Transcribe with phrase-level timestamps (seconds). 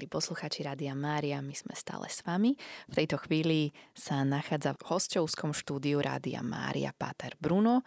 [0.00, 2.56] milí posluchači Rádia Mária, my sme stále s vami.
[2.88, 7.84] V tejto chvíli sa nachádza v hostovskom štúdiu Rádia Mária Páter Bruno.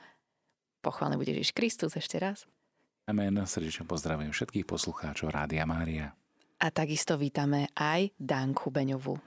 [0.85, 2.45] Pochválený bude Ježiš Kristus ešte raz.
[3.09, 3.33] Amen.
[3.33, 6.13] Srdečne pozdravujem všetkých poslucháčov Rádia Mária.
[6.61, 9.17] A takisto vítame aj Danku Beňovú.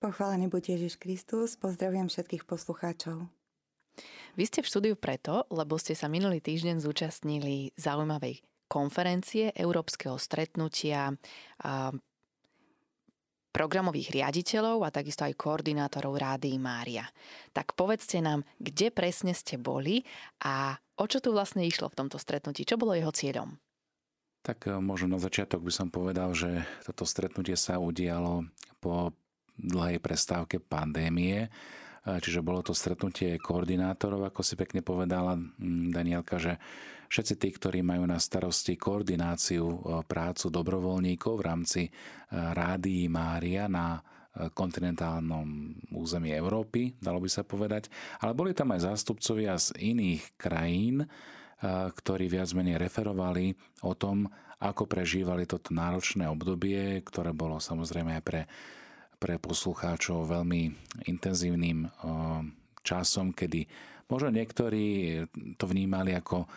[0.00, 3.28] Pochválený buď Ježiš Kristus, pozdravujem všetkých poslucháčov.
[4.40, 8.40] Vy ste v štúdiu preto, lebo ste sa minulý týždeň zúčastnili zaujímavej
[8.72, 11.12] konferencie, európskeho stretnutia
[11.60, 11.92] a
[13.52, 17.04] programových riaditeľov a takisto aj koordinátorov Rády Mária.
[17.52, 20.02] Tak povedzte nám, kde presne ste boli
[20.42, 22.64] a o čo tu vlastne išlo v tomto stretnutí?
[22.64, 23.54] Čo bolo jeho cieľom?
[24.42, 28.48] Tak e, možno na začiatok by som povedal, že toto stretnutie sa udialo
[28.80, 29.12] po
[29.60, 31.52] dlhej prestávke pandémie
[32.02, 35.38] Čiže bolo to stretnutie koordinátorov, ako si pekne povedala
[35.94, 36.58] Danielka, že
[37.12, 41.90] všetci tí, ktorí majú na starosti koordináciu e, prácu dobrovoľníkov v rámci e,
[42.32, 47.92] Rádií Mária na e, kontinentálnom území Európy, dalo by sa povedať.
[48.24, 51.04] Ale boli tam aj zástupcovia z iných krajín,
[51.62, 53.54] ktorí viac menej referovali
[53.86, 54.26] o tom,
[54.58, 58.42] ako prežívali toto náročné obdobie, ktoré bolo samozrejme aj pre
[59.22, 60.74] pre poslucháčov veľmi
[61.06, 61.86] intenzívnym
[62.82, 63.70] časom, kedy
[64.10, 65.14] možno niektorí
[65.54, 66.50] to vnímali ako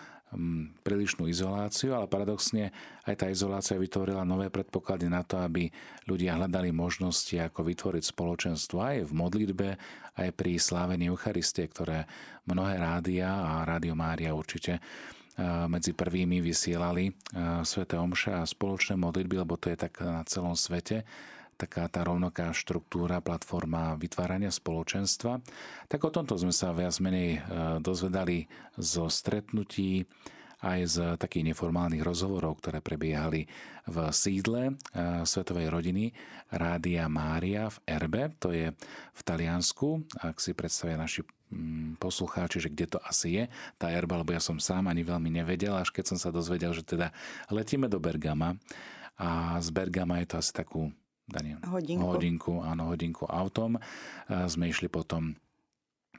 [0.84, 2.70] prílišnú izoláciu, ale paradoxne
[3.08, 5.72] aj tá izolácia vytvorila nové predpoklady na to, aby
[6.06, 9.70] ľudia hľadali možnosti, ako vytvoriť spoločenstvo aj v modlitbe,
[10.20, 12.06] aj pri slávení Eucharistie, ktoré
[12.46, 14.80] mnohé rádia a Rádio Mária určite
[15.68, 17.12] medzi prvými vysielali
[17.68, 21.04] Svete Omše a spoločné modlitby, lebo to je tak na celom svete
[21.56, 25.40] taká tá rovnaká štruktúra, platforma vytvárania spoločenstva.
[25.88, 27.40] Tak o tomto sme sa viac menej e,
[27.80, 30.08] dozvedali zo stretnutí,
[30.66, 33.46] aj z takých neformálnych rozhovorov, ktoré prebiehali
[33.86, 34.74] v sídle e,
[35.28, 36.10] Svetovej rodiny
[36.50, 38.74] Rádia Mária v Erbe, to je
[39.14, 41.22] v Taliansku, ak si predstavia naši
[41.54, 43.44] mm, poslucháči, že kde to asi je,
[43.78, 46.82] tá Erba, lebo ja som sám ani veľmi nevedel, až keď som sa dozvedel, že
[46.82, 47.14] teda
[47.54, 48.58] letíme do Bergama.
[49.16, 50.92] A z Bergama je to asi takú
[51.26, 51.58] Daniel.
[51.66, 52.06] Hodinku.
[52.06, 53.82] Hodinku, áno, hodinku autom.
[54.30, 55.34] Sme išli potom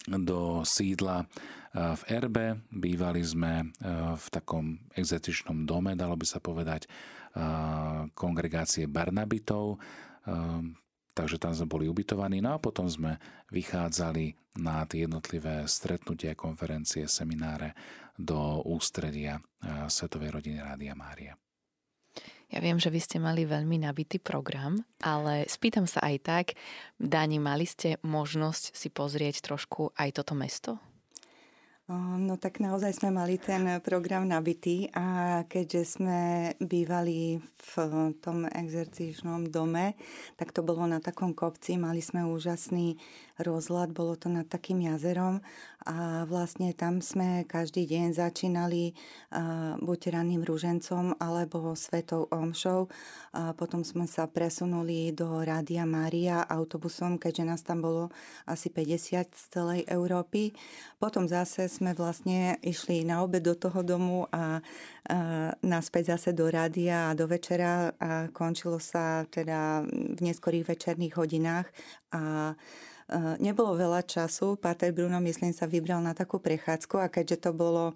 [0.06, 1.24] do sídla
[1.72, 2.58] v Erbe.
[2.74, 3.70] Bývali sme
[4.18, 6.90] v takom exotičnom dome, dalo by sa povedať,
[8.18, 9.78] kongregácie Barnabitov.
[11.16, 12.44] Takže tam sme boli ubytovaní.
[12.44, 13.16] No a potom sme
[13.48, 17.72] vychádzali na tie jednotlivé stretnutia, konferencie, semináre
[18.16, 19.40] do ústredia
[19.88, 21.36] Svetovej rodiny Rádia Mária.
[22.46, 26.46] Ja viem, že vy ste mali veľmi nabitý program, ale spýtam sa aj tak,
[26.94, 30.78] Dani, mali ste možnosť si pozrieť trošku aj toto mesto?
[31.86, 36.20] No tak naozaj sme mali ten program nabitý a keďže sme
[36.58, 37.74] bývali v
[38.18, 39.94] tom exercičnom dome,
[40.34, 42.98] tak to bolo na takom kopci, mali sme úžasný
[43.38, 45.44] rozhľad, bolo to nad takým jazerom
[45.86, 48.98] a vlastne tam sme každý deň začínali
[49.78, 52.90] buď ranným rúžencom alebo svetou omšou.
[53.38, 58.10] A potom sme sa presunuli do Rádia Mária autobusom, keďže nás tam bolo
[58.50, 60.50] asi 50 z celej Európy.
[60.98, 64.58] Potom zase sme vlastne išli na obed do toho domu a,
[65.06, 71.14] a naspäť zase do rádia a do večera a končilo sa teda v neskorých večerných
[71.14, 71.70] hodinách
[72.10, 72.56] a
[73.38, 77.94] Nebolo veľa času, Páter Bruno, myslím, sa vybral na takú prechádzku a keďže to bolo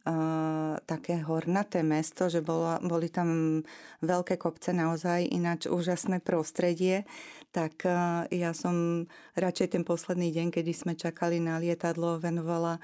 [0.00, 3.60] Uh, také hornaté mesto, že bolo, boli tam
[4.00, 7.04] veľké kopce, naozaj ináč úžasné prostredie,
[7.52, 9.04] tak uh, ja som
[9.36, 12.80] radšej ten posledný deň, kedy sme čakali na lietadlo, venovala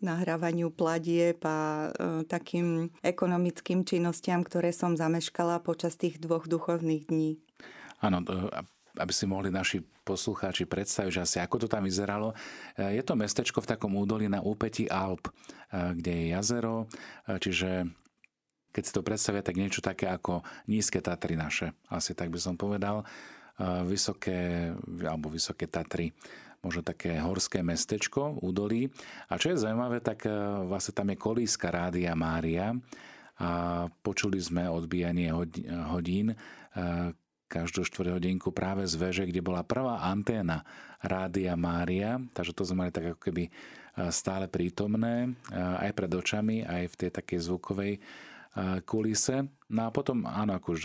[0.00, 1.92] nahrávaniu pladieb a
[2.24, 7.36] takým ekonomickým činnostiam, ktoré som zameškala počas tých dvoch duchovných dní.
[8.00, 8.24] Áno,
[8.98, 12.34] aby si mohli naši poslucháči predstaviť, že asi ako to tam vyzeralo.
[12.74, 15.32] E, je to mestečko v takom údolí na úpetí Alp, e,
[15.94, 16.90] kde je jazero,
[17.30, 17.86] e, čiže
[18.70, 22.54] keď si to predstavia, tak niečo také ako nízke Tatry naše, asi tak by som
[22.54, 23.02] povedal.
[23.60, 24.72] Vysoké,
[25.04, 26.14] alebo vysoké Tatry,
[26.64, 28.88] možno také horské mestečko, údolí.
[29.28, 30.24] A čo je zaujímavé, tak
[30.64, 32.72] vlastne tam je kolíska Rádia Mária
[33.36, 33.50] a
[34.00, 35.28] počuli sme odbíjanie
[35.92, 36.32] hodín,
[37.50, 40.62] každú hodinku práve z veže, kde bola prvá anténa
[41.02, 43.50] Rádia Mária, takže to sme mali tak ako keby e,
[44.14, 48.00] stále prítomné, e, aj pred očami, aj v tej takej zvukovej e,
[48.86, 49.50] kulise.
[49.66, 50.82] No a potom, áno, ako už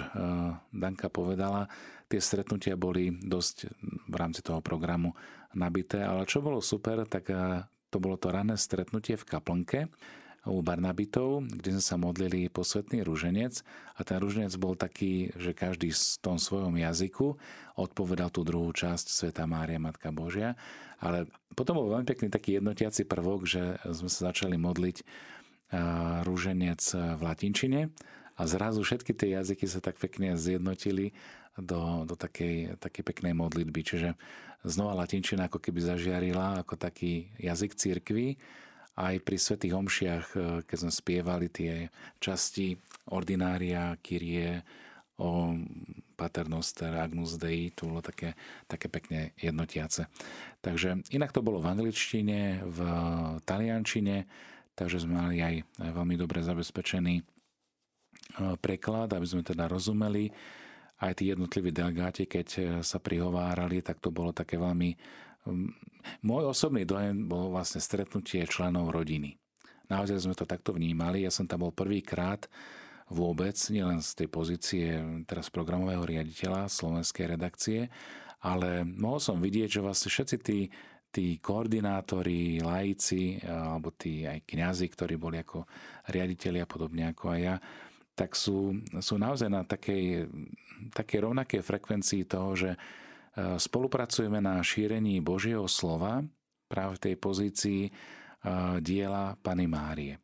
[0.74, 1.70] Danka povedala,
[2.10, 3.70] tie stretnutia boli dosť
[4.10, 5.14] v rámci toho programu
[5.54, 7.30] nabité, ale čo bolo super, tak
[7.90, 9.80] to bolo to rané stretnutie v kaplnke,
[10.46, 13.66] u Barnabitov, kde sme sa modlili posvetný rúženec
[13.98, 17.38] a ten rúženec bol taký, že každý v tom svojom jazyku
[17.76, 20.54] odpovedal tú druhú časť Sveta Mária, Matka Božia.
[21.02, 21.26] Ale
[21.58, 25.02] potom bol veľmi pekný taký jednotiaci prvok, že sme sa začali modliť
[26.24, 26.82] rúženec
[27.18, 27.90] v latinčine
[28.36, 31.16] a zrazu všetky tie jazyky sa tak pekne zjednotili
[31.56, 33.82] do, do takej, takej peknej modlitby.
[33.82, 34.10] Čiže
[34.68, 38.36] znova latinčina ako keby zažiarila ako taký jazyk církvy.
[38.96, 42.80] Aj pri svätých homšiach, e, keď sme spievali tie časti
[43.12, 44.64] ordinária, kyrie,
[45.16, 45.56] o
[46.16, 48.36] Paternoster, Agnus Dei, to bolo také,
[48.68, 50.12] také pekne jednotiace.
[50.60, 52.80] Takže inak to bolo v angličtine, v
[53.48, 54.28] taliančine,
[54.76, 57.24] takže sme mali aj veľmi dobre zabezpečený e,
[58.60, 60.32] preklad, aby sme teda rozumeli
[61.04, 64.96] aj tí jednotliví delegáti, keď e, sa prihovárali, tak to bolo také veľmi...
[66.26, 69.38] Môj osobný dojem bol vlastne stretnutie členov rodiny.
[69.86, 71.26] Naozaj sme to takto vnímali.
[71.26, 72.50] Ja som tam bol prvýkrát
[73.10, 74.86] vôbec, nielen z tej pozície
[75.30, 77.80] teraz programového riaditeľa slovenskej redakcie,
[78.42, 80.60] ale mohol som vidieť, že vlastne všetci tí,
[81.14, 85.70] tí koordinátori, laici, alebo tí aj kňazi, ktorí boli ako
[86.10, 87.56] riaditeľi a podobne ako aj ja,
[88.16, 90.26] tak sú, sú naozaj na takej,
[90.96, 92.72] takej rovnakej frekvencii toho, že
[93.36, 96.24] spolupracujeme na šírení Božieho slova
[96.72, 97.92] práve v tej pozícii e,
[98.80, 100.16] diela Pany Márie.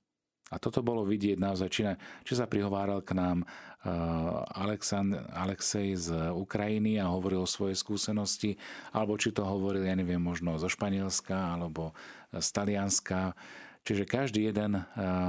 [0.51, 1.87] A toto bolo vidieť naozaj, či,
[2.27, 3.45] či sa prihováral k nám e,
[4.55, 8.55] Aleksand, Alexej z Ukrajiny a hovoril o svojej skúsenosti,
[8.95, 11.91] alebo či to hovoril, ja neviem, možno zo Španielska alebo
[12.31, 13.35] z Talianska.
[13.81, 14.77] Čiže každý jeden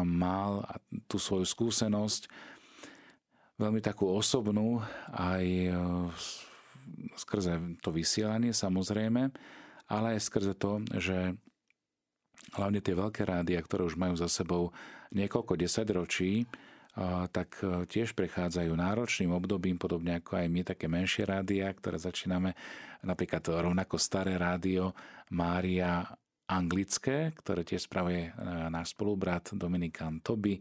[0.05, 0.69] mal
[1.09, 2.29] tú svoju skúsenosť
[3.57, 5.73] veľmi takú osobnú aj
[7.19, 9.33] skrze to vysielanie samozrejme,
[9.91, 11.37] ale aj skrze to, že
[12.57, 14.75] hlavne tie veľké rádia, ktoré už majú za sebou
[15.15, 16.49] niekoľko desaťročí,
[17.33, 22.53] tak e, tiež prechádzajú náročným obdobím, podobne ako aj my, také menšie rádia, ktoré začíname,
[23.01, 24.93] napríklad rovnako staré rádio
[25.33, 26.05] Mária
[26.45, 28.33] anglické, ktoré tiež spravuje e,
[28.69, 30.61] náš spolubrat Dominikan Toby,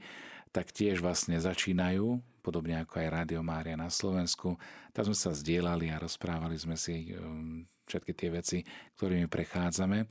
[0.56, 4.58] tak tiež vlastne začínajú, podobne ako aj Rádio Mária na Slovensku.
[4.92, 8.58] Tam sme sa zdieľali a rozprávali sme si um, všetky tie veci,
[8.98, 10.10] ktorými prechádzame.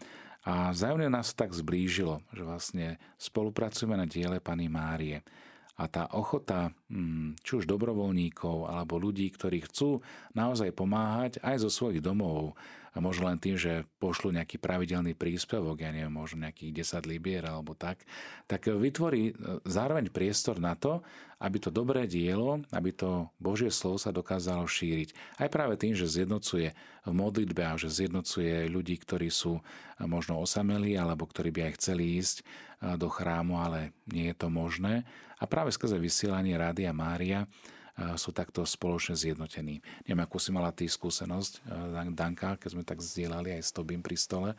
[0.48, 2.86] A vzájomne nás tak zblížilo, že vlastne
[3.20, 5.20] spolupracujeme na diele Pany Márie.
[5.80, 10.04] A tá ochota, hmm, či už dobrovoľníkov alebo ľudí, ktorí chcú
[10.36, 12.56] naozaj pomáhať aj zo svojich domov,
[12.90, 17.46] a možno len tým, že pošlu nejaký pravidelný príspevok, ja neviem, možno nejakých 10 libier
[17.46, 18.02] alebo tak,
[18.50, 19.32] tak vytvorí e,
[19.62, 20.98] zároveň priestor na to,
[21.38, 25.40] aby to dobré dielo, aby to Božie slovo sa dokázalo šíriť.
[25.40, 26.74] Aj práve tým, že zjednocuje
[27.06, 29.62] v modlitbe a že zjednocuje ľudí, ktorí sú e,
[30.10, 32.44] možno osamelí alebo ktorí by aj chceli ísť e,
[32.98, 35.06] do chrámu, ale nie je to možné.
[35.38, 37.46] A práve skrze vysielanie Rádia Mária
[38.16, 39.84] sú takto spoločne zjednotení.
[40.08, 44.00] Neviem, akú si mala ty skúsenosť, eh, Danka, keď sme tak zdieľali aj s Tobím
[44.00, 44.50] pri stole.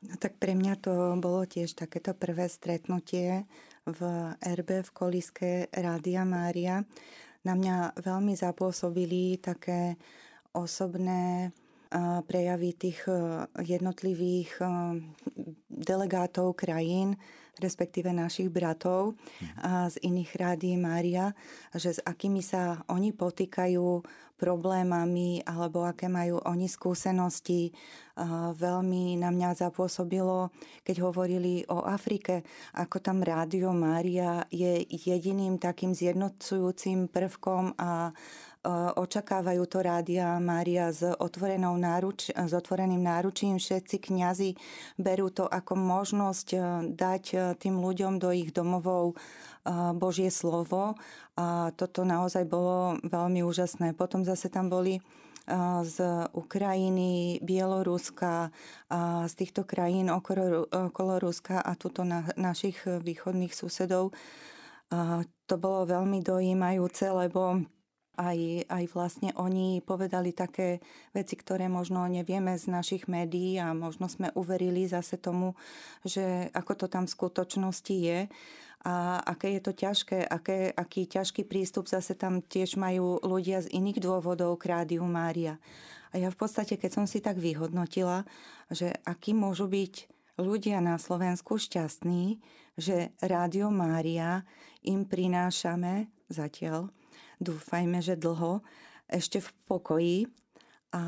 [0.00, 3.44] No tak pre mňa to bolo tiež takéto prvé stretnutie
[3.84, 4.00] v
[4.40, 6.88] RB v Koliske Rádia Mária.
[7.44, 10.00] Na mňa veľmi zapôsobili také
[10.56, 11.52] osobné
[12.26, 14.62] prejavy tých eh, jednotlivých
[15.70, 17.18] delegátov krajín,
[17.60, 19.18] respektíve našich bratov
[19.60, 21.36] a z iných rádií Mária,
[21.76, 24.00] že s akými sa oni potýkajú
[24.40, 27.76] problémami alebo aké majú oni skúsenosti.
[28.56, 30.48] Veľmi na mňa zapôsobilo,
[30.80, 32.40] keď hovorili o Afrike,
[32.72, 38.16] ako tam Rádio Mária je jediným takým zjednocujúcim prvkom a
[38.96, 43.56] očakávajú to Rádia Mária s, otvorenou náruč, s otvoreným náručím.
[43.56, 44.50] Všetci kňazi
[45.00, 46.58] berú to ako možnosť e,
[46.92, 49.16] dať e, tým ľuďom do ich domovov
[49.96, 50.96] Božie slovo.
[51.36, 53.92] A toto naozaj bolo veľmi úžasné.
[53.92, 55.04] Potom zase tam boli
[55.84, 55.96] z
[56.30, 58.54] Ukrajiny, Bieloruska,
[59.26, 64.14] z týchto krajín okolo, okolo Ruska a tuto na našich východných susedov.
[65.46, 67.66] To bolo veľmi dojímajúce, lebo
[68.18, 70.82] aj, aj vlastne oni povedali také
[71.14, 75.54] veci, ktoré možno nevieme z našich médií a možno sme uverili zase tomu,
[76.02, 78.26] že ako to tam v skutočnosti je
[78.80, 83.68] a aké je to ťažké, aké, aký ťažký prístup zase tam tiež majú ľudia z
[83.76, 85.60] iných dôvodov k Rádiu Mária.
[86.10, 88.24] A ja v podstate, keď som si tak vyhodnotila,
[88.72, 90.08] že akí môžu byť
[90.40, 92.40] ľudia na Slovensku šťastní,
[92.80, 94.48] že Rádio Mária
[94.80, 96.88] im prinášame zatiaľ
[97.40, 98.62] dúfajme, že dlho,
[99.10, 100.18] ešte v pokoji
[100.90, 101.02] a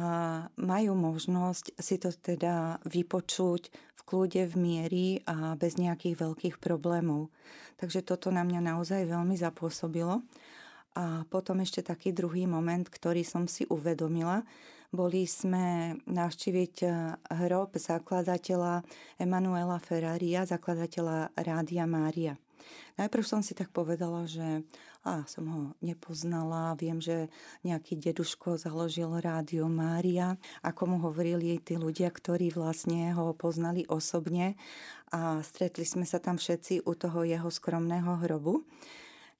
[0.58, 7.30] majú možnosť si to teda vypočuť v kľude, v miery a bez nejakých veľkých problémov.
[7.78, 10.22] Takže toto na mňa naozaj veľmi zapôsobilo.
[10.92, 14.44] A potom ešte taký druhý moment, ktorý som si uvedomila,
[14.92, 16.92] boli sme navštíviť eh,
[17.48, 18.84] hrob zakladateľa
[19.16, 22.36] Emanuela Ferraria, zakladateľa Rádia Mária.
[23.00, 24.62] Najprv som si tak povedala, že
[25.02, 27.26] a som ho nepoznala, viem, že
[27.66, 34.54] nejaký deduško založil rádio Mária, ako mu hovorili tí ľudia, ktorí vlastne ho poznali osobne
[35.10, 38.62] a stretli sme sa tam všetci u toho jeho skromného hrobu.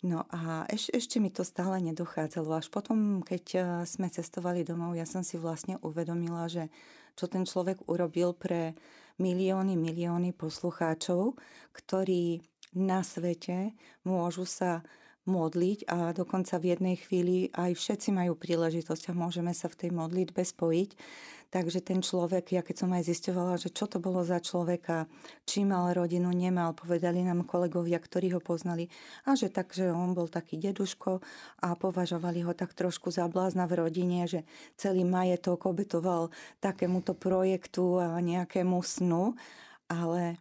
[0.02, 2.58] No a eš, ešte mi to stále nedochádzalo.
[2.58, 6.74] Až potom, keď e, sme cestovali domov, ja som si vlastne uvedomila, že
[7.14, 8.74] čo ten človek urobil pre
[9.22, 11.38] milióny, milióny poslucháčov,
[11.70, 14.84] ktorí na svete môžu sa
[15.22, 19.90] modliť a dokonca v jednej chvíli aj všetci majú príležitosť a môžeme sa v tej
[19.94, 20.90] modlitbe spojiť.
[21.52, 25.04] Takže ten človek, ja keď som aj zistovala, že čo to bolo za človeka,
[25.44, 28.88] či mal rodinu, nemal, povedali nám kolegovia, ktorí ho poznali,
[29.28, 31.20] a že tak, že on bol taký deduško
[31.60, 34.48] a považovali ho tak trošku za blázna v rodine, že
[34.80, 36.32] celý majetok obetoval
[36.64, 39.36] takémuto projektu a nejakému snu,
[39.92, 40.40] ale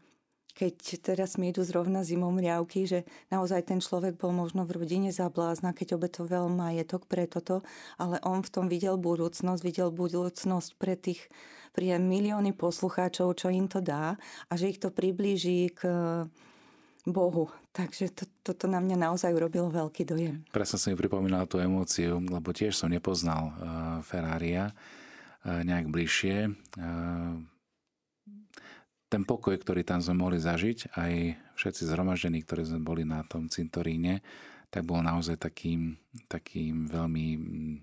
[0.62, 3.02] keď teraz mi idú zrovna zimom riavky, že
[3.34, 7.66] naozaj ten človek bol možno v rodine zablázna, keď obetoval majetok pre toto,
[7.98, 11.26] ale on v tom videl budúcnosť, videl budúcnosť pre tých
[11.72, 14.20] pre milióny poslucháčov, čo im to dá
[14.52, 15.88] a že ich to priblíži k
[17.08, 17.48] Bohu.
[17.72, 20.44] Takže to, toto na mňa naozaj urobilo veľký dojem.
[20.52, 23.56] Presne som mi pripomínal tú emóciu, lebo tiež som nepoznal uh,
[24.04, 26.52] Ferraria uh, nejak bližšie.
[26.76, 27.40] Uh,
[29.12, 31.14] ten pokoj, ktorý tam sme mohli zažiť, aj
[31.60, 34.24] všetci zhromaždení, ktorí sme boli na tom cintoríne,
[34.72, 36.00] tak bol naozaj takým,
[36.32, 37.76] takým veľmi mm,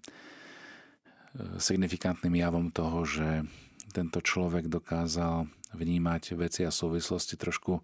[1.61, 3.45] signifikantným javom toho, že
[3.93, 7.83] tento človek dokázal vnímať veci a súvislosti trošku e,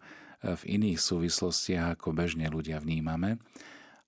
[0.56, 3.36] v iných súvislostiach, ako bežne ľudia vnímame.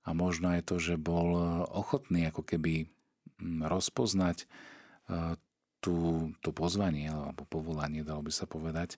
[0.09, 1.37] A možno aj to, že bol
[1.77, 5.37] ochotný ako keby mm, rozpoznať e,
[5.85, 8.97] tú, to pozvanie alebo povolanie, dalo by sa povedať,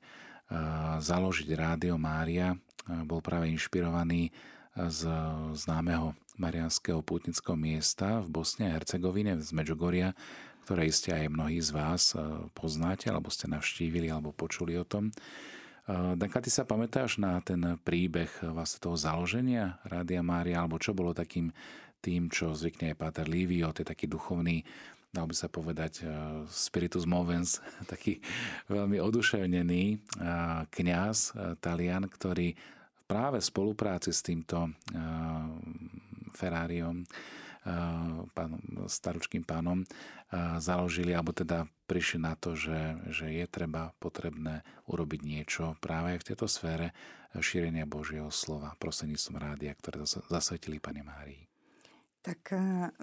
[0.99, 2.57] založiť Rádio Mária.
[3.05, 4.33] Bol práve inšpirovaný
[4.77, 5.05] z
[5.59, 10.15] známeho marianského pútnického miesta v Bosne a Hercegovine z Medžugoria,
[10.65, 12.15] ktoré iste aj mnohí z vás
[12.55, 15.11] poznáte, alebo ste navštívili, alebo počuli o tom.
[15.89, 21.17] Danka, ty sa pamätáš na ten príbeh vlastne toho založenia Rádia Mária, alebo čo bolo
[21.17, 21.49] takým
[22.05, 24.63] tým, čo zvykne aj Páter Livio, to je taký duchovný
[25.09, 26.09] dal by sa povedať, eh,
[26.49, 27.61] spiritus movens,
[27.93, 28.21] taký
[28.69, 29.99] veľmi oduševnený eh,
[30.69, 32.53] kňaz, eh, talian, ktorý
[33.09, 34.69] práve v spolupráci s týmto
[36.37, 37.09] Ferrariom,
[38.37, 39.81] pánom, staručkým pánom,
[40.61, 44.61] založili, alebo teda prišli na to, že, že je treba potrebné
[44.93, 46.93] urobiť niečo práve aj v tejto sfére
[47.41, 51.49] šírenia Božieho slova prostredníctvom rádia, ktoré zasvetili Pane Márii.
[52.21, 52.53] Tak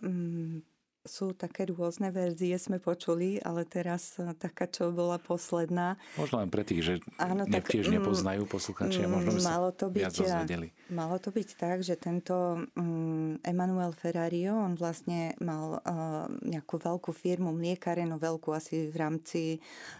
[0.05, 0.62] um
[1.05, 6.01] sú také rôzne verzie, sme počuli, ale teraz e, taká, čo bola posledná.
[6.17, 9.85] Možno len pre tých, že Áno, tak, tiež mm, nepoznajú posluchači, možno by malo to
[9.93, 10.67] byť, viac dozvedeli.
[10.89, 17.13] Malo to byť tak, že tento um, Emanuel Ferrario, on vlastne mal uh, nejakú veľkú
[17.13, 19.41] firmu, mliekárenu veľkú asi v rámci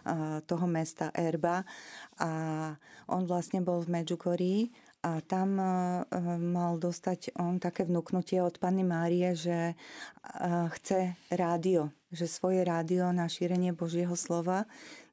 [0.10, 1.62] uh, toho mesta Erba
[2.18, 2.32] a
[3.06, 4.74] on vlastne bol v Medjugorji
[5.06, 5.70] a tam e, e,
[6.42, 9.76] mal dostať on také vnúknutie od Panny Márie, že e,
[10.74, 14.66] chce rádio, že svoje rádio na šírenie Božieho slova.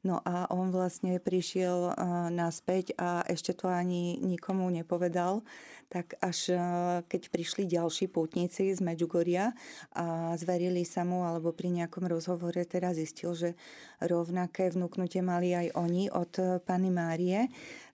[0.02, 1.94] No a on vlastne prišiel
[2.34, 5.46] naspäť a ešte to ani nikomu nepovedal.
[5.86, 6.58] Tak až
[7.06, 9.54] keď prišli ďalší pútnici z Medžugoria
[9.94, 13.54] a zverili sa mu, alebo pri nejakom rozhovore teraz zistil, že
[14.02, 17.46] rovnaké vnúknutie mali aj oni od Panny Márie,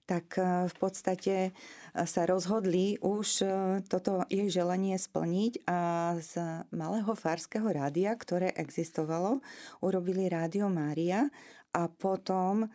[0.09, 1.53] tak v podstate
[2.05, 3.47] sa rozhodli už e,
[3.89, 5.81] toto jej želanie splniť a
[6.21, 9.41] z malého farského rádia, ktoré existovalo,
[9.83, 11.27] urobili Rádio Mária
[11.75, 12.69] a potom e,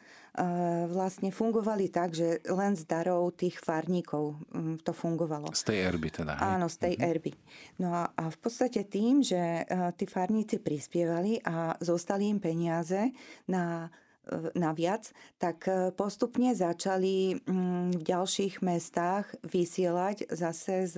[0.89, 4.37] vlastne fungovali tak, že len z darov tých farníkov
[4.85, 5.49] to fungovalo.
[5.53, 6.33] Z tej erby teda.
[6.37, 6.43] Hej?
[6.57, 7.03] Áno, z tej mhm.
[7.03, 7.33] erby.
[7.81, 9.63] No a, a v podstate tým, že e,
[9.97, 13.11] tí farníci prispievali a zostali im peniaze
[13.49, 13.89] na
[14.55, 20.95] naviac, tak e, postupne začali mm, v ďalších mestách vysielať zase z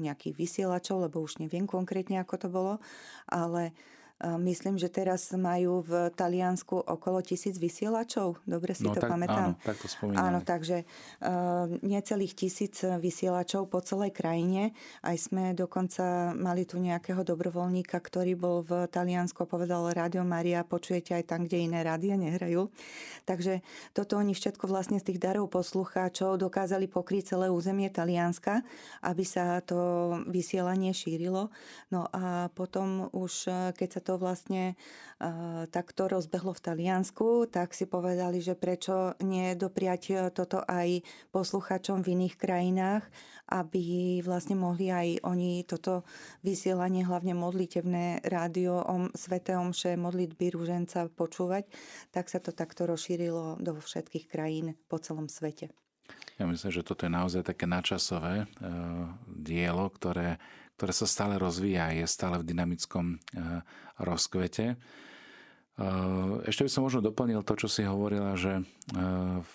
[0.00, 2.74] nejakých vysielačov, lebo už neviem konkrétne, ako to bolo,
[3.28, 3.76] ale
[4.22, 8.38] Myslím, že teraz majú v Taliansku okolo tisíc vysielačov.
[8.46, 9.58] Dobre si no, to tak, pamätám?
[9.58, 10.22] Áno, tak to spomínam.
[10.22, 14.74] Áno, takže uh, necelých tisíc vysielačov po celej krajine.
[15.02, 21.12] Aj sme dokonca mali tu nejakého dobrovoľníka, ktorý bol v Taliansku povedal Rádio Maria, počujete
[21.12, 22.70] aj tam, kde iné rádia nehrajú.
[23.28, 23.60] Takže
[23.92, 28.62] toto oni všetko vlastne z tých darov poslucháčov dokázali pokryť celé územie Talianska,
[29.02, 31.52] aby sa to vysielanie šírilo.
[31.90, 37.72] No a potom už, keď sa to to vlastne uh, takto rozbehlo v Taliansku, tak
[37.72, 41.00] si povedali, že prečo nie dopriať e, toto aj
[41.32, 43.08] posluchačom v iných krajinách,
[43.48, 46.04] aby vlastne mohli aj oni toto
[46.44, 51.64] vysielanie, hlavne modlitevné rádio o Svete Omše, modlitby rúženca počúvať,
[52.12, 55.72] tak sa to takto rozšírilo do všetkých krajín po celom svete.
[56.36, 60.42] Ja myslím, že toto je naozaj také načasové uh, dielo, ktoré
[60.76, 63.62] ktoré sa stále rozvíja, je stále v dynamickom eh,
[64.00, 64.76] rozkvete.
[65.72, 68.64] Eh, ešte by som možno doplnil to, čo si hovorila, že eh,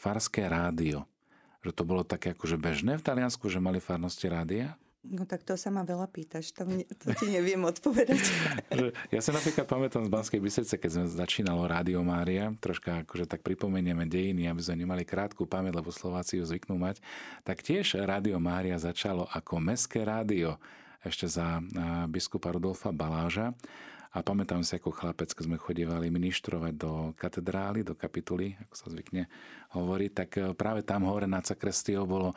[0.02, 1.06] farské rádio,
[1.62, 4.76] že to bolo také akože bežné v Taliansku, že mali farnosti rádia?
[5.08, 6.68] No tak to sa ma veľa pýtaš, to,
[7.00, 8.20] to ti neviem odpovedať.
[9.16, 13.40] ja sa napríklad pamätám z Banskej Bystrice, keď sme začínalo Rádio Mária, troška akože tak
[13.40, 17.00] pripomenieme dejiny, aby sme nemali krátku pamäť, lebo Slováci ju zvyknú mať,
[17.48, 20.60] tak tiež Rádio Mária začalo ako mestské rádio
[21.06, 21.62] ešte za
[22.10, 23.54] biskupa Rudolfa Baláža.
[24.18, 28.88] A pamätám si ako chlapec, keď sme chodievali ministrovať do katedrály, do kapituly, ako sa
[28.90, 29.30] zvykne
[29.78, 32.36] hovoriť, tak e, práve tam hore na Cakrestio bolo e,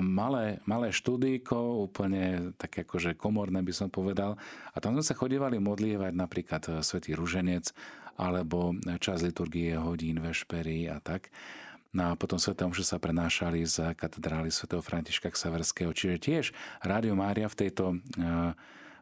[0.00, 4.34] malé, malé štúdíko, úplne také akože komorné by som povedal.
[4.74, 7.70] A tam sme sa chodievali modlievať napríklad e, Svetý Ruženec,
[8.18, 11.30] alebo čas liturgie hodín, vešpery a tak.
[11.94, 15.94] No a potom Sveté omše sa prenášali z katedrály svätého Františka Ksaverského.
[15.94, 16.44] Čiže tiež
[16.82, 18.50] Rádio Mária v tejto, eh,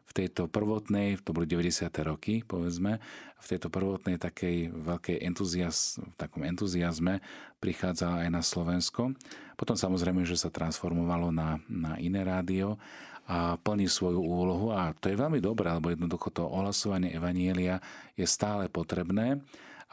[0.03, 2.05] v tejto prvotnej, to boli 90.
[2.05, 3.01] roky, povedzme,
[3.41, 7.17] v tejto prvotnej takej veľkej entuziaz, v takom entuziasme
[7.57, 9.17] prichádzala aj na Slovensko.
[9.57, 12.77] Potom samozrejme, že sa transformovalo na, na iné rádio
[13.25, 17.79] a plní svoju úlohu a to je veľmi dobré, lebo jednoducho to ohlasovanie Evanielia
[18.19, 19.39] je stále potrebné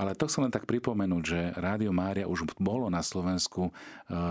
[0.00, 3.73] ale to chcem len tak pripomenúť, že Rádio Mária už bolo na Slovensku e,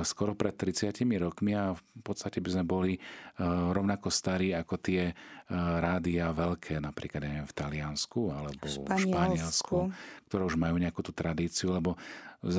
[0.01, 2.99] skoro pred 30 rokmi a v podstate by sme boli e,
[3.45, 5.13] rovnako starí ako tie e,
[5.53, 8.89] rádia veľké, napríklad neviem, v Taliansku alebo Španielsku.
[8.89, 9.77] v Španielsku,
[10.25, 11.93] ktoré už majú nejakú tú tradíciu, lebo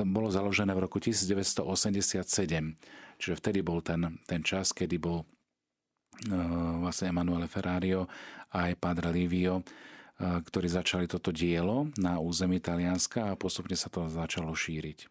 [0.07, 1.67] bolo založené v roku 1987.
[3.19, 5.27] Čiže vtedy bol ten, ten čas, kedy bol
[6.85, 8.05] vlastne Emanuele Ferrario
[8.53, 9.65] a aj Padre Livio
[10.21, 15.09] ktorí začali toto dielo na území Talianska a postupne sa to začalo šíriť.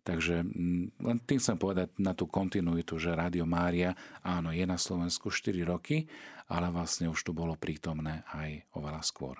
[0.00, 4.80] Takže mm, len tým chcem povedať na tú kontinuitu, že Rádio Mária, áno, je na
[4.80, 6.08] Slovensku 4 roky,
[6.50, 9.36] ale vlastne už tu bolo prítomné aj oveľa skôr.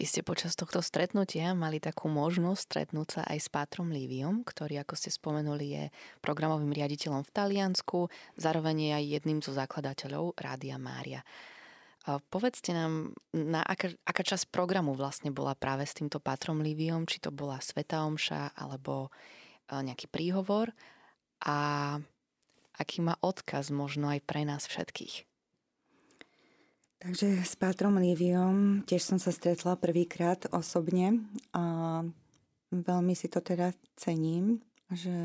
[0.00, 4.80] Vy ste počas tohto stretnutia mali takú možnosť stretnúť sa aj s Pátrom Líviom, ktorý,
[4.80, 5.84] ako ste spomenuli, je
[6.24, 8.08] programovým riaditeľom v Taliansku,
[8.40, 11.20] zároveň je aj jedným zo zakladateľov Rádia Mária.
[12.04, 17.20] Povedzte nám, na aká, aká časť programu vlastne bola práve s týmto Patrom Liviom, či
[17.20, 19.12] to bola Sveta Omša alebo
[19.70, 20.72] nejaký príhovor
[21.44, 21.96] a
[22.80, 25.28] aký má odkaz možno aj pre nás všetkých.
[27.00, 32.00] Takže s Pátrom Liviom tiež som sa stretla prvýkrát osobne a
[32.72, 34.60] veľmi si to teda cením,
[34.92, 35.16] že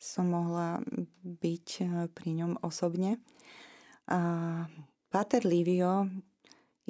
[0.00, 0.80] som mohla
[1.24, 1.68] byť
[2.16, 3.20] pri ňom osobne.
[4.08, 4.20] A
[5.14, 6.10] Pater Livio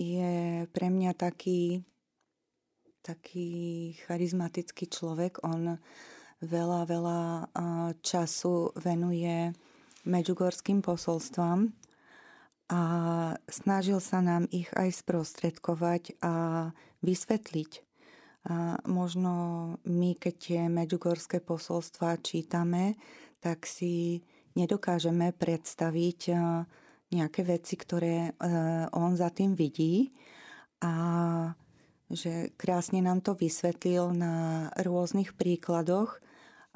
[0.01, 1.85] je pre mňa taký,
[3.05, 5.45] taký charizmatický človek.
[5.45, 5.77] On
[6.41, 7.21] veľa, veľa
[8.01, 9.53] času venuje
[10.09, 11.69] medžugorským posolstvám
[12.73, 12.83] a
[13.45, 16.73] snažil sa nám ich aj sprostredkovať a
[17.05, 17.73] vysvetliť.
[18.49, 19.33] A možno
[19.85, 22.97] my, keď tie medžugorské posolstva čítame,
[23.45, 24.25] tak si
[24.57, 26.21] nedokážeme predstaviť
[27.15, 28.31] nejaké veci, ktoré e,
[28.91, 30.11] on za tým vidí
[30.83, 30.93] a
[32.11, 36.21] že krásne nám to vysvetlil na rôznych príkladoch,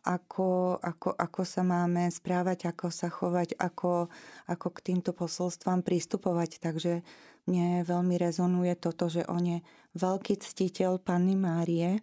[0.06, 4.08] ako, ako, ako sa máme správať, ako sa chovať, ako,
[4.48, 6.62] ako k týmto posolstvám pristupovať.
[6.64, 7.04] Takže
[7.44, 9.58] mne veľmi rezonuje toto, že on je
[9.98, 12.00] veľký ctiteľ Panny Márie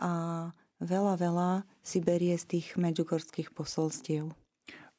[0.00, 0.48] a
[0.80, 1.50] veľa, veľa
[1.84, 4.41] si berie z tých medžugorských posolstiev.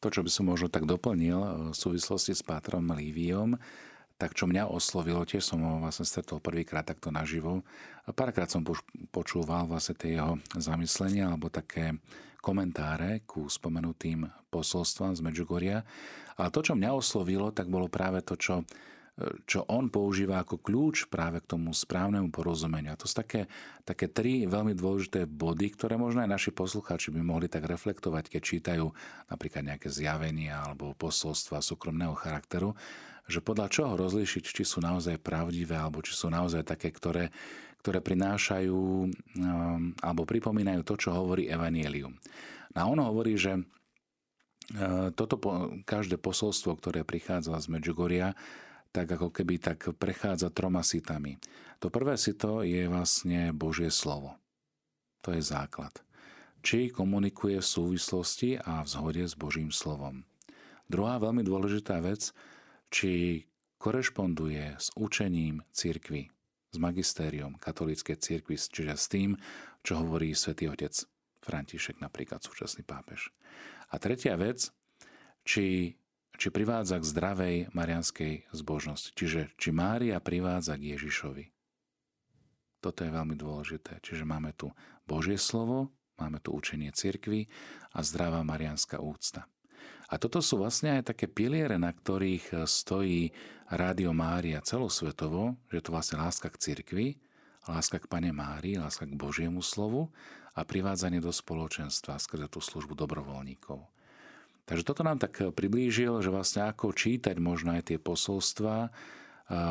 [0.04, 3.56] To, čo by som možno tak doplnil e, v súvislosti s Pátrom Líviom,
[4.20, 7.64] tak čo mňa oslovilo, tiež som ho vlastne stretol prvýkrát takto naživo.
[8.12, 8.68] Párkrát som
[9.16, 11.96] počúval vlastne tie jeho zamyslenia alebo také
[12.44, 15.88] komentáre ku spomenutým posolstvám z Medžugoria.
[16.36, 18.68] Ale to, čo mňa oslovilo, tak bolo práve to, čo
[19.46, 22.94] čo on používa ako kľúč práve k tomu správnemu porozumeniu.
[22.94, 23.46] A to sú také,
[23.86, 28.42] také tri veľmi dôležité body, ktoré možno aj naši poslucháči by mohli tak reflektovať, keď
[28.42, 28.90] čítajú
[29.30, 32.74] napríklad nejaké zjavenia alebo posolstva súkromného charakteru,
[33.30, 37.30] že podľa čoho rozlíšiť, či sú naozaj pravdivé alebo či sú naozaj také, ktoré,
[37.86, 39.10] ktoré prinášajú um,
[40.02, 42.18] alebo pripomínajú to, čo hovorí Evangelium.
[42.74, 45.38] A on hovorí, že uh, toto
[45.86, 48.34] každé posolstvo, ktoré prichádza z Medžugoria,
[48.94, 51.42] tak ako keby tak prechádza troma sitami.
[51.82, 54.38] To prvé sito je vlastne Božie slovo.
[55.26, 55.92] To je základ.
[56.62, 60.24] Či komunikuje v súvislosti a v zhode s Božím slovom.
[60.88, 62.32] Druhá veľmi dôležitá vec,
[62.94, 63.44] či
[63.82, 66.30] korešponduje s učením církvy,
[66.72, 69.36] s magistériom katolíckej církvy, čiže s tým,
[69.82, 70.94] čo hovorí svätý Otec
[71.44, 73.34] František, napríklad súčasný pápež.
[73.92, 74.72] A tretia vec,
[75.44, 75.98] či
[76.38, 79.14] či privádza k zdravej marianskej zbožnosti.
[79.14, 81.46] Čiže či Mária privádza k Ježišovi.
[82.84, 84.04] Toto je veľmi dôležité.
[84.04, 84.74] Čiže máme tu
[85.08, 87.48] Božie slovo, máme tu učenie cirkvy
[87.96, 89.48] a zdravá marianská úcta.
[90.12, 93.34] A toto sú vlastne aj také piliere, na ktorých stojí
[93.72, 97.08] Rádio Mária celosvetovo, že to vlastne láska k cirkvi,
[97.66, 100.12] láska k Pane Márii, láska k Božiemu slovu
[100.54, 103.80] a privádzanie do spoločenstva skrze tú službu dobrovoľníkov.
[104.64, 108.88] Takže toto nám tak priblížil, že vlastne ako čítať možno aj tie posolstva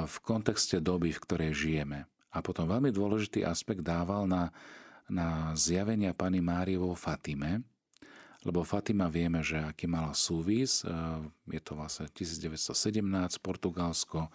[0.05, 2.05] v kontexte doby, v ktorej žijeme.
[2.33, 4.53] A potom veľmi dôležitý aspekt dával na,
[5.09, 7.65] na zjavenia Pany Márie vo Fatime,
[8.45, 10.83] lebo Fatima vieme, že aký mala súvis,
[11.47, 14.29] je to vlastne 1917, Portugalsko,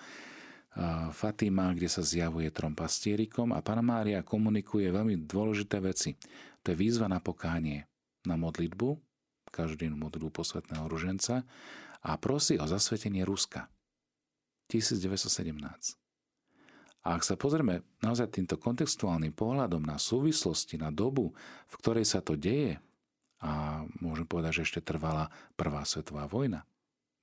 [1.11, 6.13] Fatima, kde sa zjavuje trom pastierikom a Pana Mária komunikuje veľmi dôležité veci.
[6.61, 7.89] To je výzva na pokánie,
[8.29, 9.06] na modlitbu,
[9.57, 11.41] každý modlú posvetného ruženca
[12.05, 13.65] a prosí o zasvetenie Ruska.
[14.69, 15.97] 1917.
[17.07, 21.31] A ak sa pozrieme naozaj týmto kontextuálnym pohľadom na súvislosti, na dobu,
[21.71, 22.77] v ktorej sa to deje,
[23.39, 26.67] a môžem povedať, že ešte trvala Prvá svetová vojna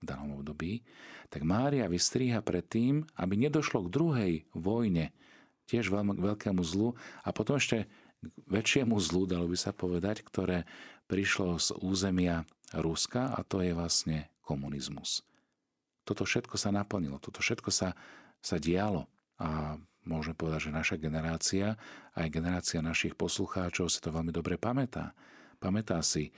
[0.00, 0.80] v danom období,
[1.28, 5.12] tak Mária vystríha pred tým, aby nedošlo k druhej vojne,
[5.68, 7.84] tiež veľkému zlu a potom ešte
[8.48, 10.64] väčšiemu zlu, dalo by sa povedať, ktoré
[11.06, 15.22] prišlo z územia Ruska a to je vlastne komunizmus.
[16.04, 17.96] Toto všetko sa naplnilo, toto všetko sa,
[18.44, 19.08] sa dialo
[19.40, 21.80] a môžeme povedať, že naša generácia,
[22.12, 25.16] aj generácia našich poslucháčov si to veľmi dobre pamätá.
[25.56, 26.28] Pamätá si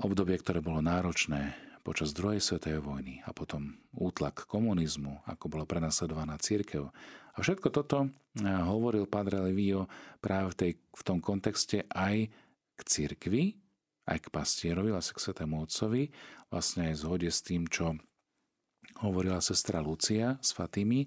[0.00, 1.52] obdobie, ktoré bolo náročné
[1.84, 6.88] počas druhej svetovej vojny a potom útlak komunizmu, ako bola prenasledovaná církev.
[7.34, 9.90] A všetko toto eh, hovoril Padre Levio
[10.22, 12.30] práve v, tej, v tom kontexte aj
[12.78, 13.61] k církvi,
[14.06, 16.10] aj k pastierovi, vlastne k svetému otcovi,
[16.50, 17.94] vlastne aj v zhode s tým, čo
[19.00, 21.06] hovorila sestra Lucia z Fatimy,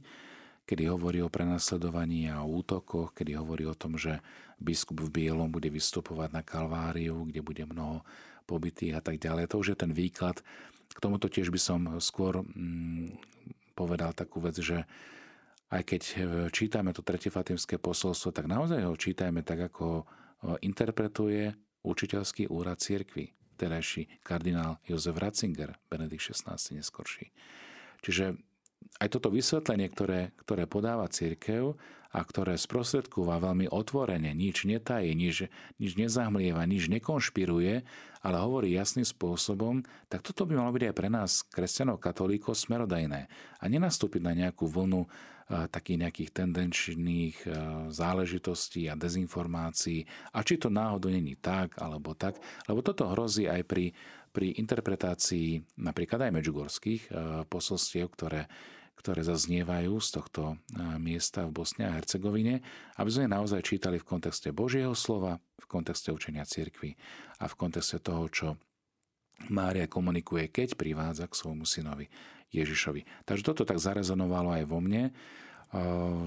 [0.65, 4.23] kedy hovorí o prenasledovaní a o útokoch, kedy hovorí o tom, že
[4.57, 8.01] biskup v Bielom bude vystupovať na Kalváriu, kde bude mnoho
[8.47, 9.51] pobytých a tak ďalej.
[9.51, 10.41] To už je ten výklad.
[10.89, 13.13] K tomuto tiež by som skôr mm,
[13.75, 14.87] povedal takú vec, že
[15.73, 16.01] aj keď
[16.53, 20.05] čítame to tretie fatimské posolstvo, tak naozaj ho čítajme tak, ako
[20.61, 27.31] interpretuje učiteľský úrad cirkvi, terajší kardinál Jozef Ratzinger, Benedikt XVI neskorší.
[28.03, 28.35] Čiže
[29.01, 31.75] aj toto vysvetlenie, ktoré, ktoré podáva církev
[32.15, 37.83] a ktoré sprostredkúva veľmi otvorene, nič netají, nič, nič nezahmlieva, nič nekonšpiruje,
[38.23, 43.27] ale hovorí jasným spôsobom, tak toto by malo byť aj pre nás, kresťanov, katolíkov, smerodajné.
[43.59, 45.11] A nenastúpiť na nejakú vlnu
[45.45, 47.37] takých nejakých tendenčných
[47.93, 50.01] záležitostí a dezinformácií.
[50.33, 52.41] A či to náhodou není tak, alebo tak.
[52.65, 53.93] Lebo toto hrozí aj pri,
[54.33, 57.01] pri interpretácii napríklad aj medžugorských
[57.45, 58.49] posolstiev, ktoré,
[58.97, 60.57] ktoré zaznievajú z tohto
[60.97, 62.65] miesta v Bosne a Hercegovine,
[62.97, 66.97] aby sme naozaj čítali v kontexte Božieho slova, v kontexte učenia cirkvy
[67.37, 68.47] a v kontexte toho, čo
[69.51, 72.07] Mária komunikuje, keď privádza k svojmu synovi
[72.55, 73.27] Ježišovi.
[73.27, 75.11] Takže toto tak zarezonovalo aj vo mne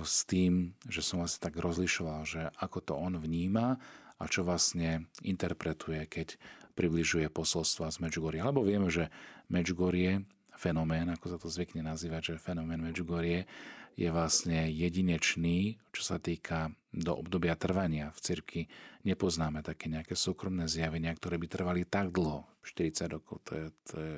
[0.05, 3.81] s tým, že som vlastne tak rozlišoval, že ako to on vníma
[4.19, 6.37] a čo vlastne interpretuje, keď
[6.77, 8.45] približuje posolstva z Medžugorie.
[8.45, 9.09] Alebo vieme, že
[9.49, 10.23] Medžugorie,
[10.59, 13.47] fenomén, ako sa to zvykne nazývať, že fenomén Medžugorie
[13.95, 18.11] je vlastne jedinečný, čo sa týka do obdobia trvania.
[18.15, 18.63] V cirkvi
[19.07, 23.43] nepoznáme také nejaké súkromné zjavenia, ktoré by trvali tak dlho, 40 rokov.
[23.47, 24.17] To je, to je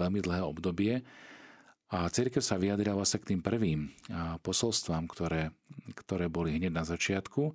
[0.00, 0.94] veľmi dlhé obdobie.
[1.92, 3.92] A církev sa vyjadrila vlastne k tým prvým
[4.40, 5.52] posolstvám, ktoré,
[5.92, 7.52] ktoré boli hneď na začiatku,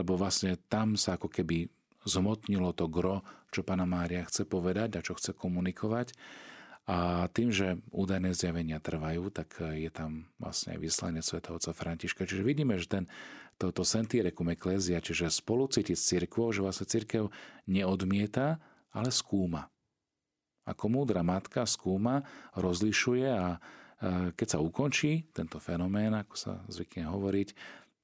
[0.00, 1.68] lebo vlastne tam sa ako keby
[2.08, 3.20] zmotnilo to gro,
[3.52, 6.16] čo pána Mária chce povedať a čo chce komunikovať.
[6.84, 12.28] A tým, že údajné zjavenia trvajú, tak je tam vlastne aj vyslanie svätého otca Františka.
[12.28, 13.04] Čiže vidíme, že ten,
[13.56, 17.32] toto sentirecum ecclesia, čiže spolucítiť s cirkvou, že vlastne cirkev
[17.64, 18.60] neodmieta,
[18.92, 19.72] ale skúma.
[20.68, 23.56] Ako múdra matka skúma, rozlišuje a
[24.36, 27.48] keď sa ukončí tento fenomén, ako sa zvykne hovoriť,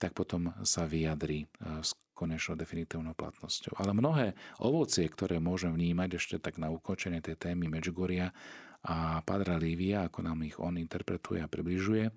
[0.01, 1.45] tak potom sa vyjadrí
[1.85, 3.77] s konečnou definitívnou platnosťou.
[3.77, 8.33] Ale mnohé ovocie, ktoré môžem vnímať ešte tak na ukončenie tej témy Medžugoria,
[8.81, 12.09] a Padra Lívia, ako nám ich on interpretuje a približuje,